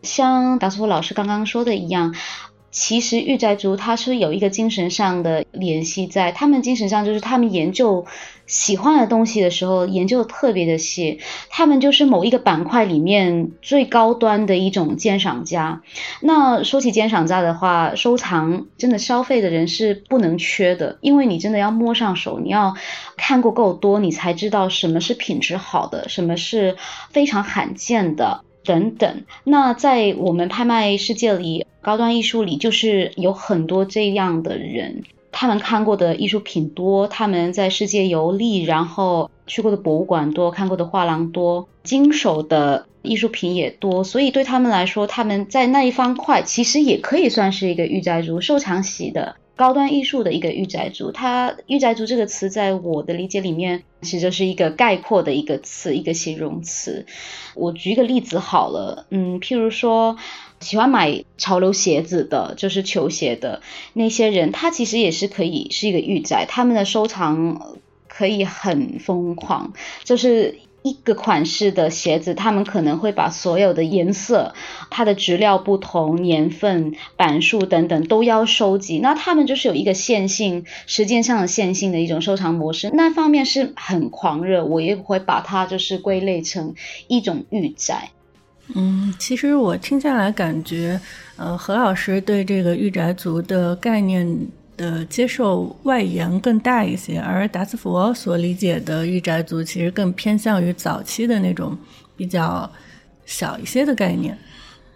[0.01, 2.15] 像达斯老师刚刚说的一样。
[2.69, 8.06] 其实御宅族他是有一个精神上的联系在，他们精神上就是他们研究
[8.45, 15.82] 喜欢的东西的时候研究的特别的细，他们就是某一个板块里面最高端的一种鉴赏家。
[16.21, 22.75] 那说起鉴赏家的话，收藏真的消费的人是不能缺的，因为你真的要摸上手，你要
[23.15, 26.75] 看过够多，你才知道什么是品质好的，什么是
[27.12, 28.41] 非常罕见的。
[28.65, 49.38] 等等，那在我们拍卖世界里，高端艺术里就是有很多这样的人，他们看过的艺术品多，他们在世界游历，然后去过的博物馆多，看过的画廊多，经手的艺术品也多，所以对他们来说，他们在那一方块其实也可以算是一个御宅族收藏喜的。
[49.56, 57.08] 高端艺术的一个御宅族，它御宅族这个词在我的理解里面，其实就是一个概括的一个词，一个形容词。
[57.56, 60.15] 我举一个例子好了，嗯，譬如说
[60.60, 63.62] 喜欢买潮流鞋子的，就是球鞋的
[63.93, 70.60] 那些人，他其实也是可以是一个御宅，他们的收藏可以很疯狂，就是。
[70.84, 74.54] 一个款式的鞋子，他们可能会把所有的颜色、
[74.89, 78.98] 它的质料不同、年份、版数等等都要收集。
[79.00, 82.89] 那他们就是有一个线性、时间上的线性的一种收藏模式。
[82.93, 86.76] 那方面是很狂热，我也会把它就是归类成
[87.10, 88.12] 一种御宅。
[88.75, 90.99] 嗯，其实我听下来感觉，
[91.38, 94.27] 呃，何老师对这个御宅族的概念
[94.75, 101.77] 的接受外延更大一些，而达斯佛所理解的御宅族其实更偏向于早期的那种
[102.15, 102.69] 比较
[103.25, 104.38] 小一些的概念。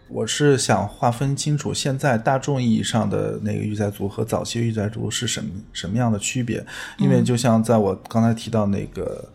[0.09, 6.61] 我是想划分清楚，现在大众意义上的那个御宅族和早期御宅族是什么什么样的区别？
[6.97, 9.31] 因为就像在我刚才提到那个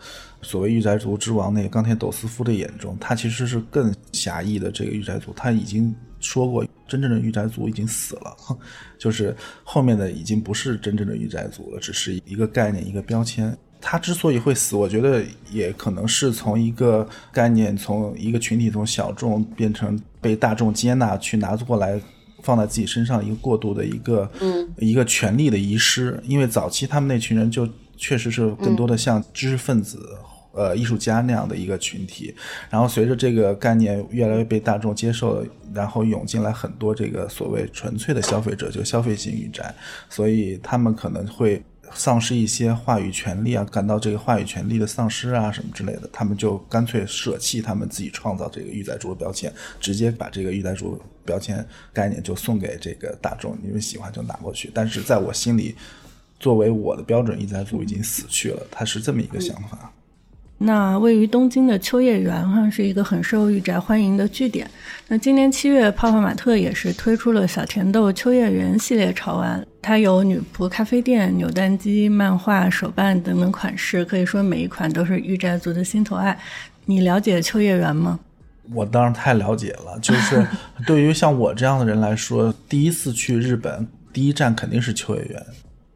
[0.46, 8.36] 所谓御宅族之王那个冈田斗司夫的眼中，他其实是更狭义的这个御宅族，他已经说过，真正的御宅族已经死了，
[8.96, 13.56] 就是后面的已经不是真正的御宅族了，只是一个概念，一个标签。
[13.80, 22.00] 他之所以会死，我觉得也可能是从一个概念，从一个群体，从小众变成被大众接纳，去拿过来
[22.42, 26.20] 放在自己身上一个过度的一个，嗯，一个权力的遗失。
[26.24, 30.00] 因为早期他们那群人就确实是更多的像知识分子、
[30.56, 32.34] 呃艺术家那样的一个群体，
[32.68, 39.72] 然后随着这个概念越来越被大众接受，然后涌进来很多这个所谓纯粹的消费者，就消费型御宅，
[40.10, 41.62] 所以他们可能会。
[41.94, 54.68] 丧失一些话语权利啊，感到这个话语权利的丧失啊，什么之类的，他们就干脆舍弃他们自己创造这个御宅族的标签，直接把这个御宅族标签概念就送给这个大众，你们喜欢就拿过去。
[54.74, 55.76] 但是在我心里，
[56.40, 59.92] 作为我的标准御宅族已经死去了，他是这么一个想法。
[60.58, 64.68] 那位于东京的秋叶原哈是一个很受御宅欢迎的据点。
[65.08, 76.38] 那今年七月，泡泡玛特也是推出了小甜豆秋叶原系列潮玩，它有女仆咖啡店、扭蛋机、漫画、手办等等款式，可以说每一款都是御宅族的心头爱。
[76.86, 78.18] 你了解秋叶原吗？
[78.72, 80.44] 我当然太了解了，就是
[80.86, 85.46] 对于像我这样的人来说，第一次去日本，第一站肯定是秋叶原。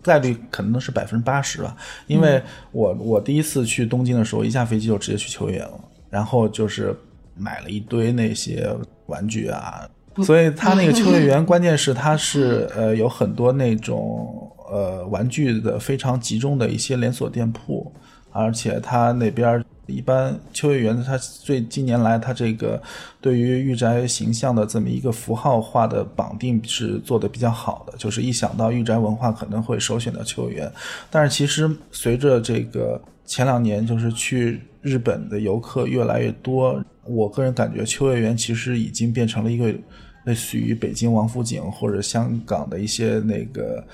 [0.02, 6.96] 概率可能是百分之八十吧，因为我我第一次去东京的时候，一下飞机就直接去秋叶原了，然后就是
[7.36, 8.68] 买了一堆那些
[9.06, 9.88] 玩具啊，
[10.24, 17.92] 所以它那个秋叶原，关键是它是 呃有很多那种呃玩具的非常集中的一些连锁店铺，
[18.32, 19.64] 而且它那边。
[19.86, 22.80] 一般秋叶原，它最近年来，它这个
[23.20, 30.72] 对于御宅形象的这么一个符号化的绑定是做的比较好的，就是一想到御宅文化，可能会首选的秋叶原。
[31.10, 39.74] 但是其实随着这个前两年，就是去日本的游客越来越多，我个人感觉秋叶原其实已经变成了一个
[40.24, 43.84] 类似于北京王府井或者香港的一些那个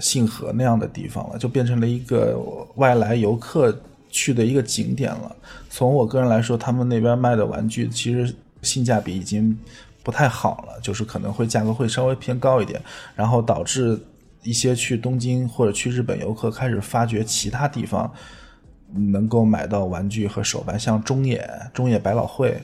[0.00, 2.38] 信和那样的地方了，就变成了一个
[2.76, 3.76] 外来游客。
[4.08, 5.36] 去的一个景点了。
[5.68, 9.54] 从我个人来说，他们那边卖的玩具其实性价比已经
[10.02, 12.80] 不太好了，就是可能会价格会稍微偏高一点，
[13.14, 13.98] 然后导致
[14.42, 18.10] 一些去东京或者去日本游客开始发掘其他地方
[18.94, 22.56] 能够买到玩具和手办，像中野、中野百老汇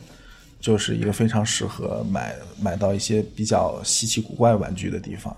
[0.62, 5.36] 就是一个非常适合买买到一些比较稀奇古怪玩具的地方。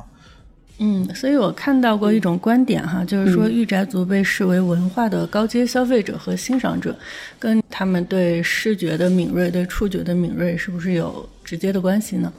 [0.78, 6.94] 嗯，所以我看到过一种观点哈，就是说御宅族被视为文化的高阶消费者和欣赏者，
[7.38, 12.32] 跟他们对视觉的敏锐、对触觉的敏锐是不是有直接的关系呢？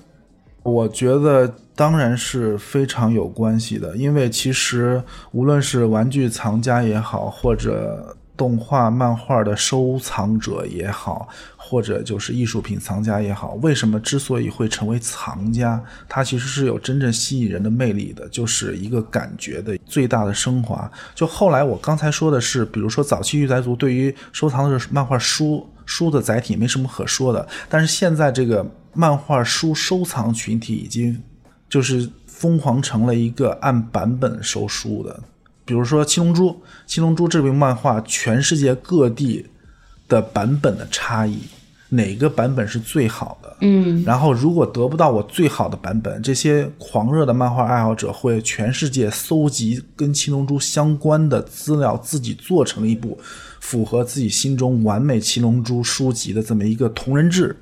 [0.64, 11.28] 我觉得当然是非常有关系的，因为其实无论是玩具藏家也好，或者动画漫画的收藏者也好。
[11.68, 20.90] 或者就是艺术品藏家也好，为什么之所以会成为藏家，它其实是有真正吸引人的魅力的，就是一个感觉的最大的升华。
[21.16, 31.20] 就后来我刚才说的是，比如说早期御宅族对于收藏的是漫画书书的载体没什么可说的，但是现在这个漫画书收藏群体已经
[31.68, 35.20] 就是疯狂成了一个按版本收书的，
[35.66, 36.50] 比如说《七龙珠》，
[36.86, 39.46] 《七龙珠》这部漫画，全世界各地。
[40.08, 41.40] 的版本的差异，
[41.90, 43.58] 哪个版本是最好的？
[43.62, 53.20] 嗯，然后如果得不到我最好的版本，这些狂热的漫画爱好者会全世界搜集跟七龙珠相关的资料，自己做成一部
[53.60, 57.58] 符合自己心中完美七龙珠书籍的这么一个同人志，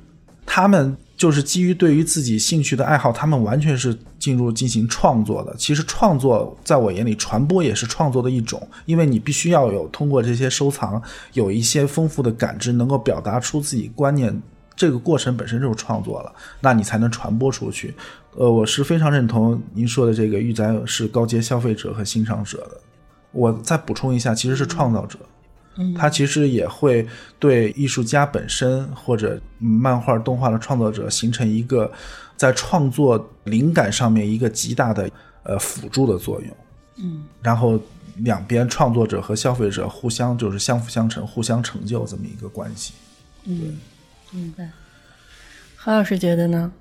[0.46, 0.98] 他们。
[1.16, 5.54] 就是基于对于自己兴趣的爱好，他们完全是进入进行创作的。
[5.58, 11.02] 其实创作在我眼里，传播也是创作的一种，因为你必须要有通过这些收藏，
[11.34, 14.42] 有一些丰富的感知，能够表达出自己观念，
[14.78, 17.94] 这个过程本身就是创作了，那你才能传播出去。
[18.38, 22.80] 呃，我是非常认同您说的这个玉簪是高阶消费者和欣赏者的。
[23.34, 25.20] 我再补充一下，其实是创造者。
[25.98, 27.08] 它其实也会
[27.40, 31.92] 对艺术家本身或者漫画、动画的创作者形成一个
[32.38, 35.10] 在创作灵感上面一个极大的
[35.44, 36.58] 呃辅助的作用。
[36.98, 37.80] 嗯，然后
[38.18, 42.94] 两边创作者和消费者互相就是相辅相成、互相成就这么一个关系。
[43.46, 43.80] 嗯，
[44.32, 44.70] 明白。
[45.76, 46.72] 何老师觉得呢？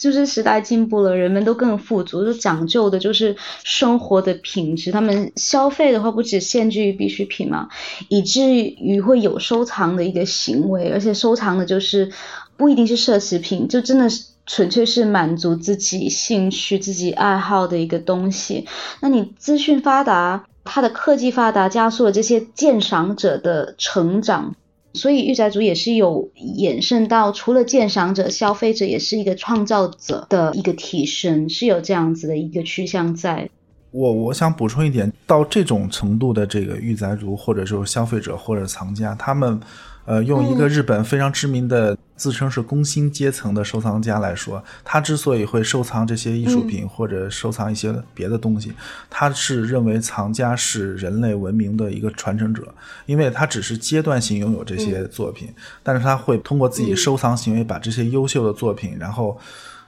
[0.00, 4.90] 就是时代进步了，人们都更富足，就讲究的就是生活的品质。
[4.90, 7.68] 他们消费的话，不只限制于必需品嘛，
[8.08, 12.10] 以至于会有收藏的一个行为，而且收藏的就是
[12.56, 18.66] 不一定是奢侈品，就真的是纯粹是满足自己兴趣、自己爱好的一个东西。
[19.00, 24.56] 那你资讯发达，它的科技发达，加速了这些鉴赏者的成长。
[24.94, 33.48] 所以，御宅族也是有衍生到，除了鉴赏者、消费者，也是一个创造者的一个提升，是有这样子的一个趋向在。
[33.90, 39.60] 我我想补充一点，到这种程度的这个御宅族，或者说消费者或者藏家，他们。
[40.06, 48.70] 呃，用一个日本非常知名的自称是工薪阶层的收藏家来说，他之所以会收藏这些艺术品或者收藏一些别的东西，
[49.08, 52.74] 他是认为藏家是人类文明的一个传承者，
[53.06, 55.48] 因为他只是阶段性拥有这些作品，
[55.82, 59.38] 但是他会通过自己收藏行为把这些优秀的作品，然后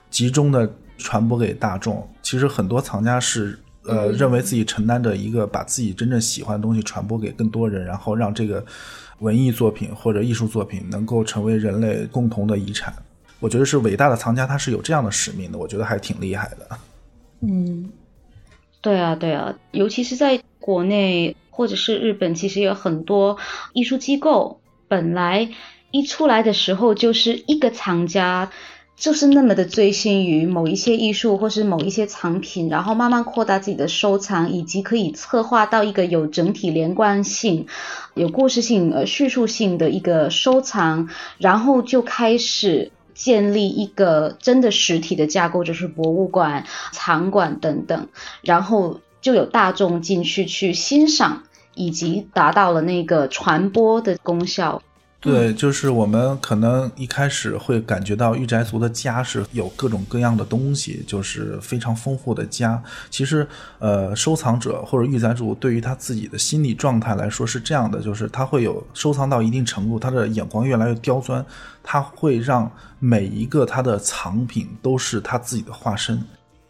[0.09, 0.67] 集中的
[0.97, 2.09] 传播给大众。
[2.23, 8.65] 其实很多藏家是呃认为自己承担着一个把自己真正喜欢的东西传播给更多人，然后让这个。
[9.23, 12.93] 文艺作品或者艺术作品能够成为人类共同的遗产，
[13.39, 16.77] 我觉得是伟大的藏家，他是有这样的使命的，我觉得还挺厉害的。
[17.39, 17.89] 嗯，
[18.81, 23.37] 对啊，对啊，尤其是在国内或者是日本，其实有很多
[23.71, 24.59] 艺术机构，
[24.89, 25.49] 本来
[25.91, 28.51] 一出来的时候就是一个藏家。
[28.95, 37.67] 就是那么的醉心于某一些艺术或是某一些藏品，然后慢慢扩大自己的收藏，以及可以策划到一个有整体连贯性、
[38.13, 48.07] 有故事性、呃叙述性的一个收藏，然后就开始建立一个真的实体的架构，就是博物馆、藏馆等等，
[48.41, 54.81] 然后就有大众进去去欣赏，以及达到了那个传播的功效。
[55.23, 62.83] 对，就是我们可能一开始会感觉到御宅族的家是有各种各样的东西，就是非常丰富的家。
[63.09, 63.47] 其实，
[63.79, 71.43] 呃，收藏者或者御宅族对于他自己的心理状态来说是这样的，就是他会有收藏到一定程度，他的眼光越来越刁钻，
[71.81, 72.69] 他会让
[72.99, 76.21] 每一个他的藏品都是他自己的化身。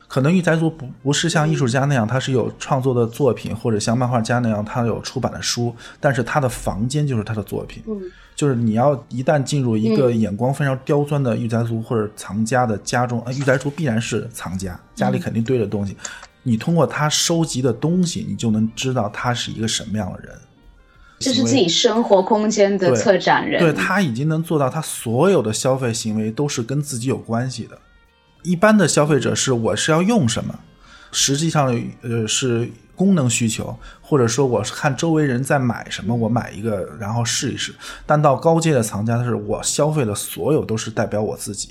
[0.08, 7.82] 可能御宅族不不是像艺术家那样，他是有创作的作品，或者像漫画家那样，他有出版的书，但是他的房间就是他的作品。
[7.88, 7.99] 嗯，
[8.36, 15.96] 就是你要一旦进入一个眼光非常刁钻的御宅族或者藏家的家中，御宅族必然是藏家，家里肯定堆着东西。
[16.42, 20.36] 你通过他收集的东西，你就能知道他是一个什么样的人。
[21.20, 27.78] 这是自己生活空间的策展人，对他已经能做到，他所有的消费行为都是跟自己有关系的。
[28.42, 30.60] 一般的消费者是我是要用什么，
[31.14, 37.74] 实际上呃是功能需求，或者说我是看周围人在买什么，我买一个然后试一试。
[38.06, 41.70] 但到高阶的藏家，他是我消费的所有都是代表我自己，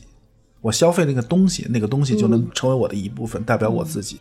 [0.61, 4.21] 我消费那个东西，那个东西就能成为我的一部分，代表我自己。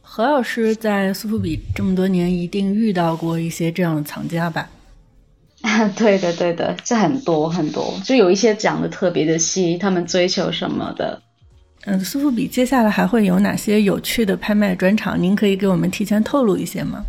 [0.00, 4.68] 何老师在苏富比这么多年，一定遇到过一些这样的藏家吧？
[5.96, 11.22] 对的，对的，这很多很多，就有一些讲的特别的细，他们追求什么的。
[11.84, 15.20] 嗯，苏富比接下来还会有哪些有趣的拍卖专场？
[15.20, 17.04] 您可以给我们提前透露一些吗？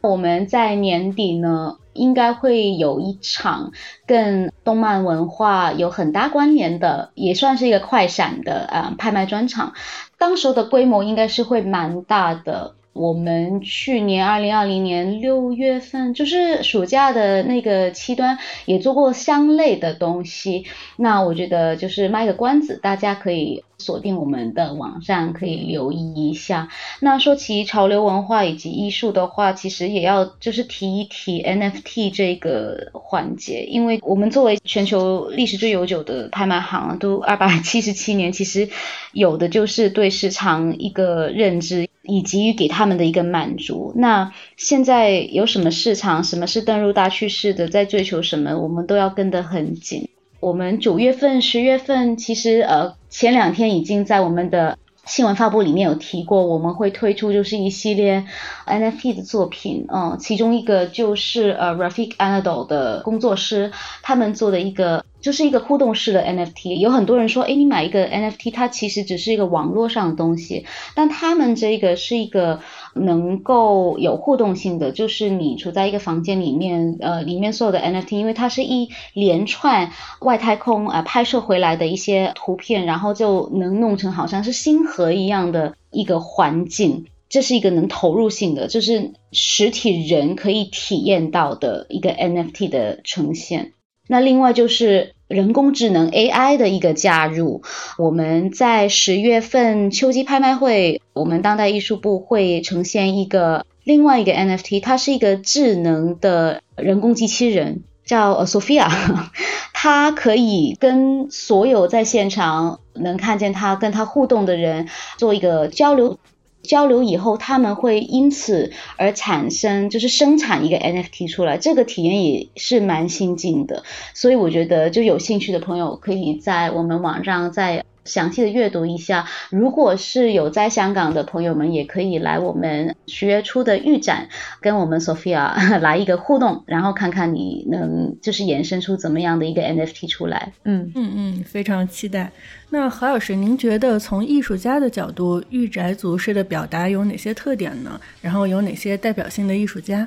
[0.00, 3.72] 我们在年底呢，应该会有一场
[4.06, 9.74] 跟动漫文化有很大关联的，也算是一个快闪的呃拍卖专场。
[10.16, 12.76] 当时的规模应该是会蛮大的。
[12.92, 20.64] 我们去年二零二零年六月份，就是暑假的那个期端，也做过相类的东西。
[20.96, 26.68] 那我觉得就是卖个关子，大家可以锁定我们的网站，可以留意一下。
[27.00, 38.68] 那说起潮流文化以及艺术的话，其实也要就是提一提 NFT 这个环节，因为我们作为全球历史最悠久的拍卖行，都二百七十七年，其实
[39.12, 41.88] 有的就是对市场一个认知。
[42.02, 43.92] 以及于给他们的一个满足。
[43.96, 50.08] 那现在有什么市场，什么是登入大趋势的，在追求什么，我们都要跟得很紧。
[50.40, 54.78] 我们九月份、十月份，其实呃前两天已经在我们的
[55.10, 58.24] 新闻发布里面有提过，我们会推出就是一系列
[58.64, 59.84] NFT 的作品。
[59.92, 65.04] 嗯，其中一个就是呃 Rafik Anadol 的工作室他们做的一个。
[65.20, 72.60] 就是一个互动式的 NFT，有很多人说，哎，你买一个 NFT，它其实只是一个网络上的东西，但他们这个是一个
[72.94, 93.72] 能够有互动性的，就是你处在一个房间里面，呃，里面所有的 NFT，因为它是一连串外太空啊拍摄回来的一些图片，然后就能弄成好像是星河一样的一个环境，这是一个能投入性的，就是实体人可以体验到的一个 NFT 的呈现。
[94.08, 97.62] 那另外就是人工智能 AI 的一个加入。
[97.98, 108.90] 我们在十月份秋季拍卖会，我们当代艺术部会呈现一个另外一个 NFT，它是一个智能的人工机器人，叫 Sophia，
[109.72, 116.18] 它可以跟所有在现场能看见它跟它互动的人做一个交流。
[116.62, 123.82] 交流以后，他们会因此而产生，就是生产一个 NFT 出来，这个体验也是蛮新进的。
[124.14, 129.26] 所以我觉得，就有兴趣的朋友可以在我们网站再详细的阅读一下。
[129.50, 134.28] 如果是有在香港的朋友们，也可以来我们十月初的预展，
[134.60, 140.52] 跟我们 Sophia 来一个互动，然后看看你能就是延伸出怎么样的一个 NFT 出来。
[140.64, 142.30] 嗯嗯嗯，非常期待。
[142.70, 148.00] 那何老师，您觉得从艺术家的角度，御宅族式的表达有哪些特点呢？
[148.20, 150.06] 然后有哪些代表性的艺术家？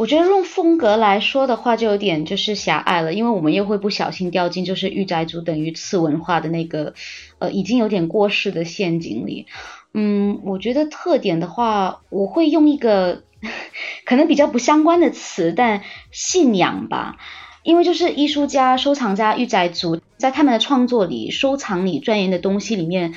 [0.00, 6.94] 我觉得用风格来说的话，就有点就是狭隘了，因为我们又会不小心掉进就是御宅族等于次文化的那个
[7.38, 9.44] 呃已经有点过时的陷阱里。
[9.92, 13.24] 嗯，我觉得特点的话，我会用一个
[14.06, 17.18] 可能比较不相关的词，但信仰吧。
[17.62, 23.12] 因为就是艺术家、收藏家、御宅族，在他们的创作里、收藏里、钻研的东西里面，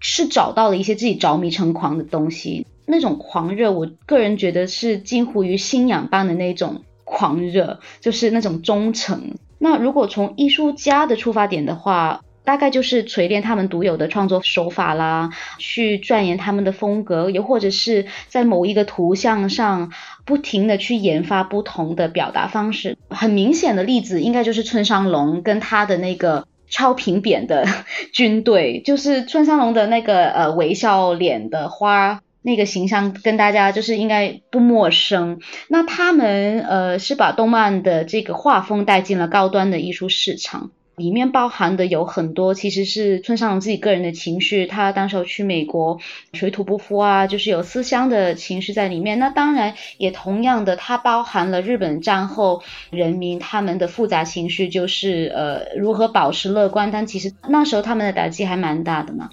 [0.00, 2.66] 是找到了一些自己着迷成狂的东西。
[2.86, 9.34] 那种狂热，我个人觉得是近乎于信仰般的那种狂热，就是那种忠诚。
[9.58, 19.92] 那如果从艺术家的出发点的话，大概就是锤炼他们独有的创作手法啦，去钻研他们的风格，又或者是在某一个图像上
[20.24, 22.96] 不停的去研发不同的表达方式。
[23.10, 27.66] 很明显的例子，应该就是村上龙跟他的那个超平扁的
[28.12, 35.40] 军队，就是村上龙的那个呃微笑脸的花那个形象，跟大家就是应该不陌生。
[35.68, 40.70] 那他们呃是把动漫的这个画风带进了高端的艺术市场。
[40.96, 44.66] 里面包含的有很多，其实是村上龙自己个人的情绪。
[44.66, 45.98] 他当时候去美国，
[46.32, 49.18] 水土不服啊，就是有思乡的情绪在里面。
[49.18, 56.90] 那当然也同样的，它包含了日本战后人民他们的复杂情绪，就是呃如何保持乐观。
[56.90, 59.28] 但其实那时候他们的打击还蛮大的嘛。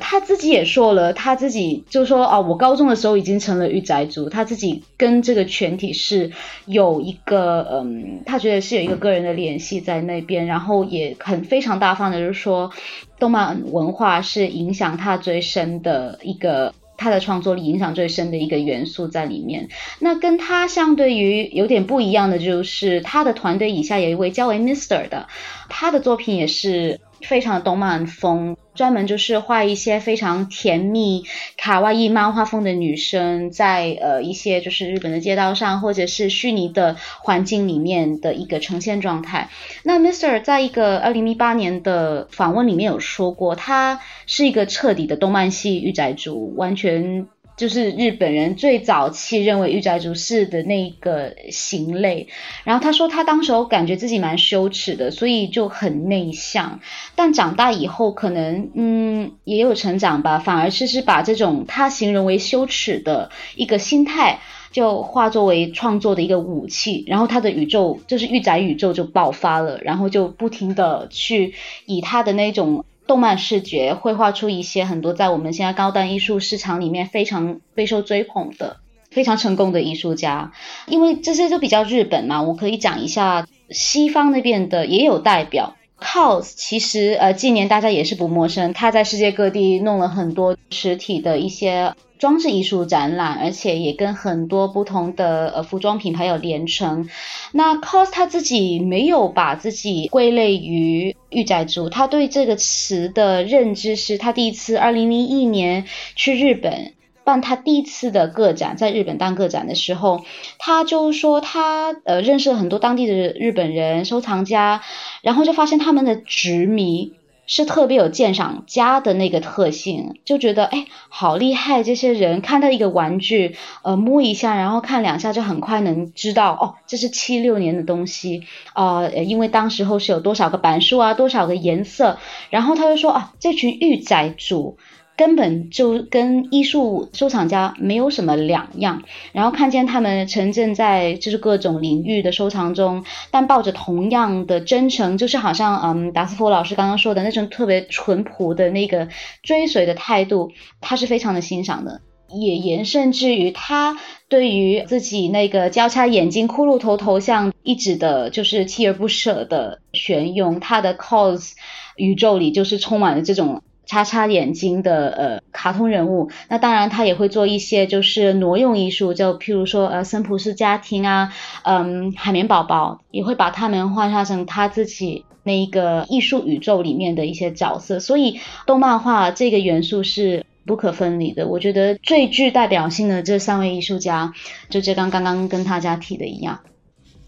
[0.00, 6.32] 他自己也说了，他自己就说哦，我高中的时候已经成了御宅族，他自己跟这个全体是
[6.66, 12.72] 有一个嗯，他觉得是有一个个人的联系在那边，然后也很非常大方的，就是说
[13.18, 19.68] 动漫文化是影响他最深的一个，他的创作力影响最深的一个元素在里面。
[19.98, 25.28] 那跟他相对于有点不一样的就是，他的团队以下有一位叫为 Mister 的，
[25.68, 27.00] 他的作品也是。
[27.22, 31.24] 非常的动漫风，专门就是画一些非常甜蜜
[31.56, 39.48] 卡哇伊漫画风的女生，在呃一些就是日本的街道上，或者是虚拟的环境里面的一个呈现状态。
[39.82, 47.28] 那 Mr 在一个二零一八年的访问里面有说过，他是一个彻底的动漫系御宅族，完全。
[47.60, 52.28] 就是日本人最早期认为御宅族是的那一个行类，
[52.64, 56.80] 然后他说他当时候感觉自己蛮羞耻的，所以就很内向。
[57.16, 64.40] 但长大以后可能嗯也有成长吧，反而是是把这种他形容为羞耻的一个心态，
[64.72, 71.52] 就化作为创作的一个武器，然后他的宇宙就是御宅宇宙就爆发了，然后就不停的去
[71.84, 72.86] 以他的那种。
[73.10, 78.76] 动漫视觉绘画出一些很多在我们现在高端艺术市场里面非常备受追捧的、
[79.10, 80.52] 非常成功的艺术家，
[80.86, 85.74] 因为这些都比较日本嘛，我可以讲一下西方那边的也有代表。
[85.98, 91.94] Cos 其实呃近年大家也是不陌生，他在世界各地弄了很多实体的一些。
[92.20, 97.08] 装置艺术展览，而且也跟很多不同的呃服装品牌有连成。
[97.50, 106.92] 那 cos 他自己没有把自己归类于御宅族，他对这个词的认知是他第一次二零零一年去日本
[107.24, 110.22] 办他第一次的个展，在日本当个展的时候，
[110.58, 114.82] 他就说他呃认识了很多当地的日本人收藏家，
[115.22, 117.14] 然后就发现他们的执迷。
[117.50, 121.82] 是特别有鉴赏家的那个特性，就觉得哎，好厉害！
[121.82, 132.18] 这些人看到一个玩具，呃，摸一下，然后看两下，就很快能知道哦，这是七六年的东西啊，因为当时候是有多少个版数啊，多少个颜色，
[132.50, 134.78] 然后他就说啊，这群御宅主。
[135.20, 139.02] 根本就跟艺术收藏家没有什么两样，
[139.32, 149.08] 然后看见他们沉浸在就是各种领域的收藏中，但抱着同样的真诚，就是好像嗯达斯福老师刚刚说的那种特别淳朴的那个
[149.42, 152.00] 追随的态度，他是非常的欣赏的。
[152.32, 153.98] 也延伸至于他
[154.28, 161.52] 对于自己那个交叉眼睛、骷髅头头像一直的就是锲而不舍的旋用，他的 cos
[161.96, 166.30] 宇宙里就是充满了这种叉叉眼睛的呃卡通人物。
[166.48, 171.32] 那当然，他也会做一些就是挪用艺术，就譬如说呃森普斯家庭啊，
[171.64, 177.98] 嗯海绵宝宝，也会把他们幻化成他自己那一个艺术宇宙里面的一些角色。
[177.98, 180.46] 所以动漫画这个元素是。
[180.66, 184.32] 不可分离的，我觉得最具代表性的这三位艺术家，
[184.68, 186.60] 就这刚刚刚跟大家提的一样。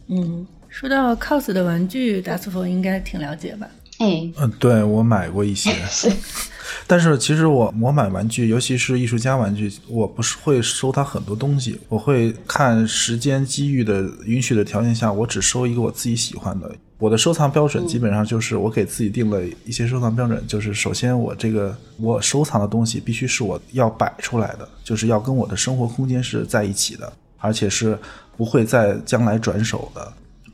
[0.06, 3.66] 嗯，说到 cos 的玩具，达斯佛应该挺了解吧？
[3.98, 5.72] 哎，嗯，对我买过一些，
[6.86, 16.70] 但是其实我我买玩具，尤其是艺术家玩具，我不是会收他很多东西，我会看时间机遇的允许的条件下，我只收一个我自己喜欢的。
[16.98, 27.98] 我的收藏标准基本上就是我给自己定了一些收藏标准，就是首先我这个我收藏的东西必须是我要摆出来的，就是要跟我的生活空间是在一起的，而且是
[28.36, 30.12] 不会在将来转手的，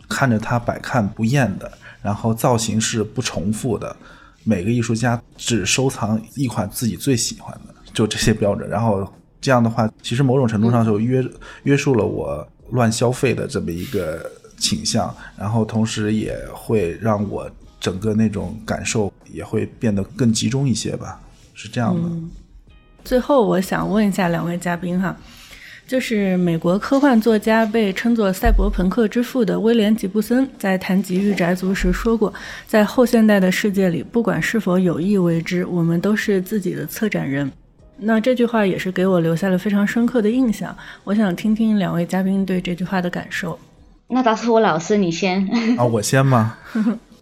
[0.08, 3.94] 看着它百看不厌的，然后造型是不重复的。
[4.44, 8.68] 每个艺术家只收藏一款自己最喜欢的，就这些标准。
[8.68, 9.06] 然后
[9.40, 11.24] 这样的话，其实某种程度上就约
[11.62, 14.30] 约束了我乱消费的这么一个。
[14.60, 21.20] 倾向，然后同时也会让我整个那种感受也会变得更集中一些吧，
[21.54, 22.10] 是这样的。
[23.04, 25.16] 最后，我想问一下两位嘉宾哈，
[25.88, 32.30] 就是美国科幻作家被称作赛博朋克之父的威廉吉布森在谈及御宅族时说过，
[32.66, 37.50] 在后现代的世界里，不管是否有意为之，我们都是自己的策展人。
[37.96, 40.76] 那这句话也是给我留下了非常深刻的印象。
[41.04, 43.58] 我想听听两位嘉宾对这句话的感受。
[44.08, 46.58] 那倒是我老师，你先 啊，我先吗？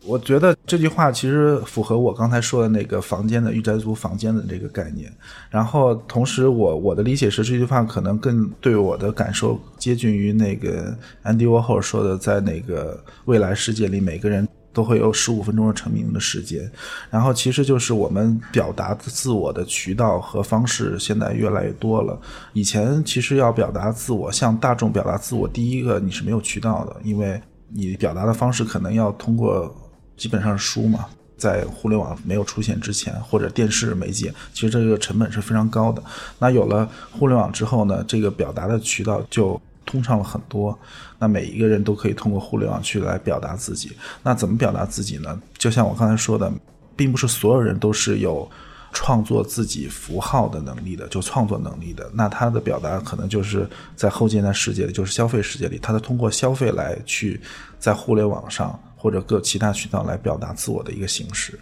[0.07, 5.13] 我觉得这句话其实符合我刚才说的那个房间的御宅族房间的这个概念。
[5.51, 14.47] 然后同时，我我的理解是这句话可能更对我的感受接近于那个 Andy Warhol 说的，在那个未来世界里，每个人。
[14.77, 16.71] 都会有十五分钟的成名的时间，
[17.09, 22.21] 然后其实就是我们表达自我的渠道和方式现在越来越多了。
[22.53, 27.41] 以前其实要表达自我，向大众表达自我，第一个你是没有渠道的，因为
[27.71, 29.75] 你表达的方式可能要通过
[30.17, 31.07] 基本上是书嘛，
[31.37, 36.03] 在互联网没有出现之前，或者电视媒介，其实这个成本是非常高的。
[36.39, 39.61] 那有了互联网之后呢，这个表达的渠道就。
[39.89, 40.77] 通畅了很多，
[41.17, 43.93] 那每一个人都可以通过互联网去来表达自己。
[44.21, 45.41] 那怎么表达自己呢？
[45.57, 46.53] 就像我刚才说的，
[46.97, 48.51] 并不是所有人都是有
[48.93, 52.11] 创作自己符号的能力的，就创作能力的。
[52.12, 53.64] 那他的表达可能就是
[53.95, 57.41] 在后现代世界里，就是消费世界里，他是通过消费来去
[57.79, 61.61] 在互联网上或者各其他渠道来表达自我的一个形式。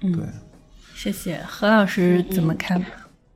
[0.00, 0.24] 嗯，对，
[0.94, 2.84] 谢谢何老师怎么看？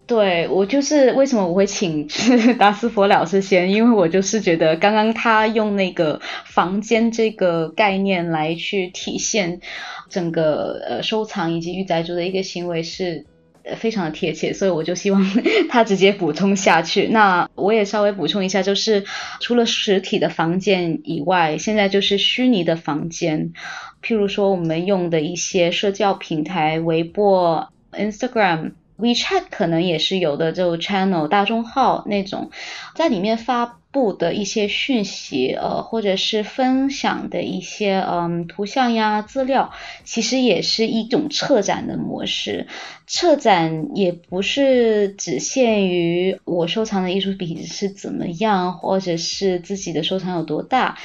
[0.06, 2.08] 对我就是为什么我会请
[2.56, 9.60] 达斯佛老师先，因为我就是觉得刚刚他用那个房间这个概念来去体现
[10.08, 13.26] 整个呃收藏以及御宅族的一个行为是
[13.76, 15.24] 非常的贴切，所以我就希望
[15.68, 17.06] 他直接补充下去。
[17.08, 19.04] 那我也稍微补充一下，就是
[19.40, 23.52] 除了实体的房间以外，现在就是虚拟的房间，
[24.02, 28.72] 譬如说我们用的一些社交平台，微博、Instagram。
[28.98, 32.50] WeChat 可能也是有的，就 channel 大众号那种，
[32.96, 39.72] 在里面发布的一些讯息，呃，或者是分享的一些嗯图像呀资料，
[40.04, 42.66] 其实也是一种策展的模式。
[43.06, 50.98] 策展也不是只限于我收藏的艺术品是怎么样，或者是自己的收藏有多大，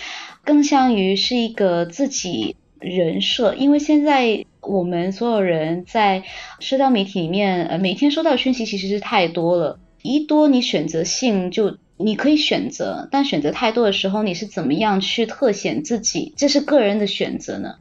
[0.44, 4.46] 更像于是一个自己人设，因为现在。
[4.66, 6.24] 我们所有人在
[6.62, 16.34] 社交媒体里面，呃，每天收到的讯息其实是太多了，一多你选择性就你可以选择，但选择太多的时候，你是怎么样去特显自己？
[16.36, 17.76] 这是个人的选择呢。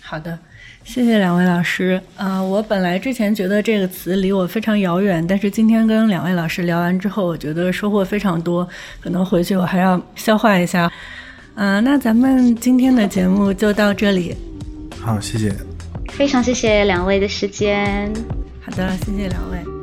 [0.00, 0.38] 好的，
[0.84, 2.00] 谢谢两位老师。
[2.16, 8.66] 啊，我本来之前觉得这个词离我非常遥远，但是今天跟两位老师聊完之后，我觉得收获非常多，
[9.00, 10.90] 可能回去我还要消化一下。
[11.56, 14.36] 嗯，那咱们今天的节目就到这里。
[15.00, 15.52] 好，谢谢。
[16.10, 18.12] 非常谢谢两位的时间。
[18.60, 19.75] 好的，谢谢两位。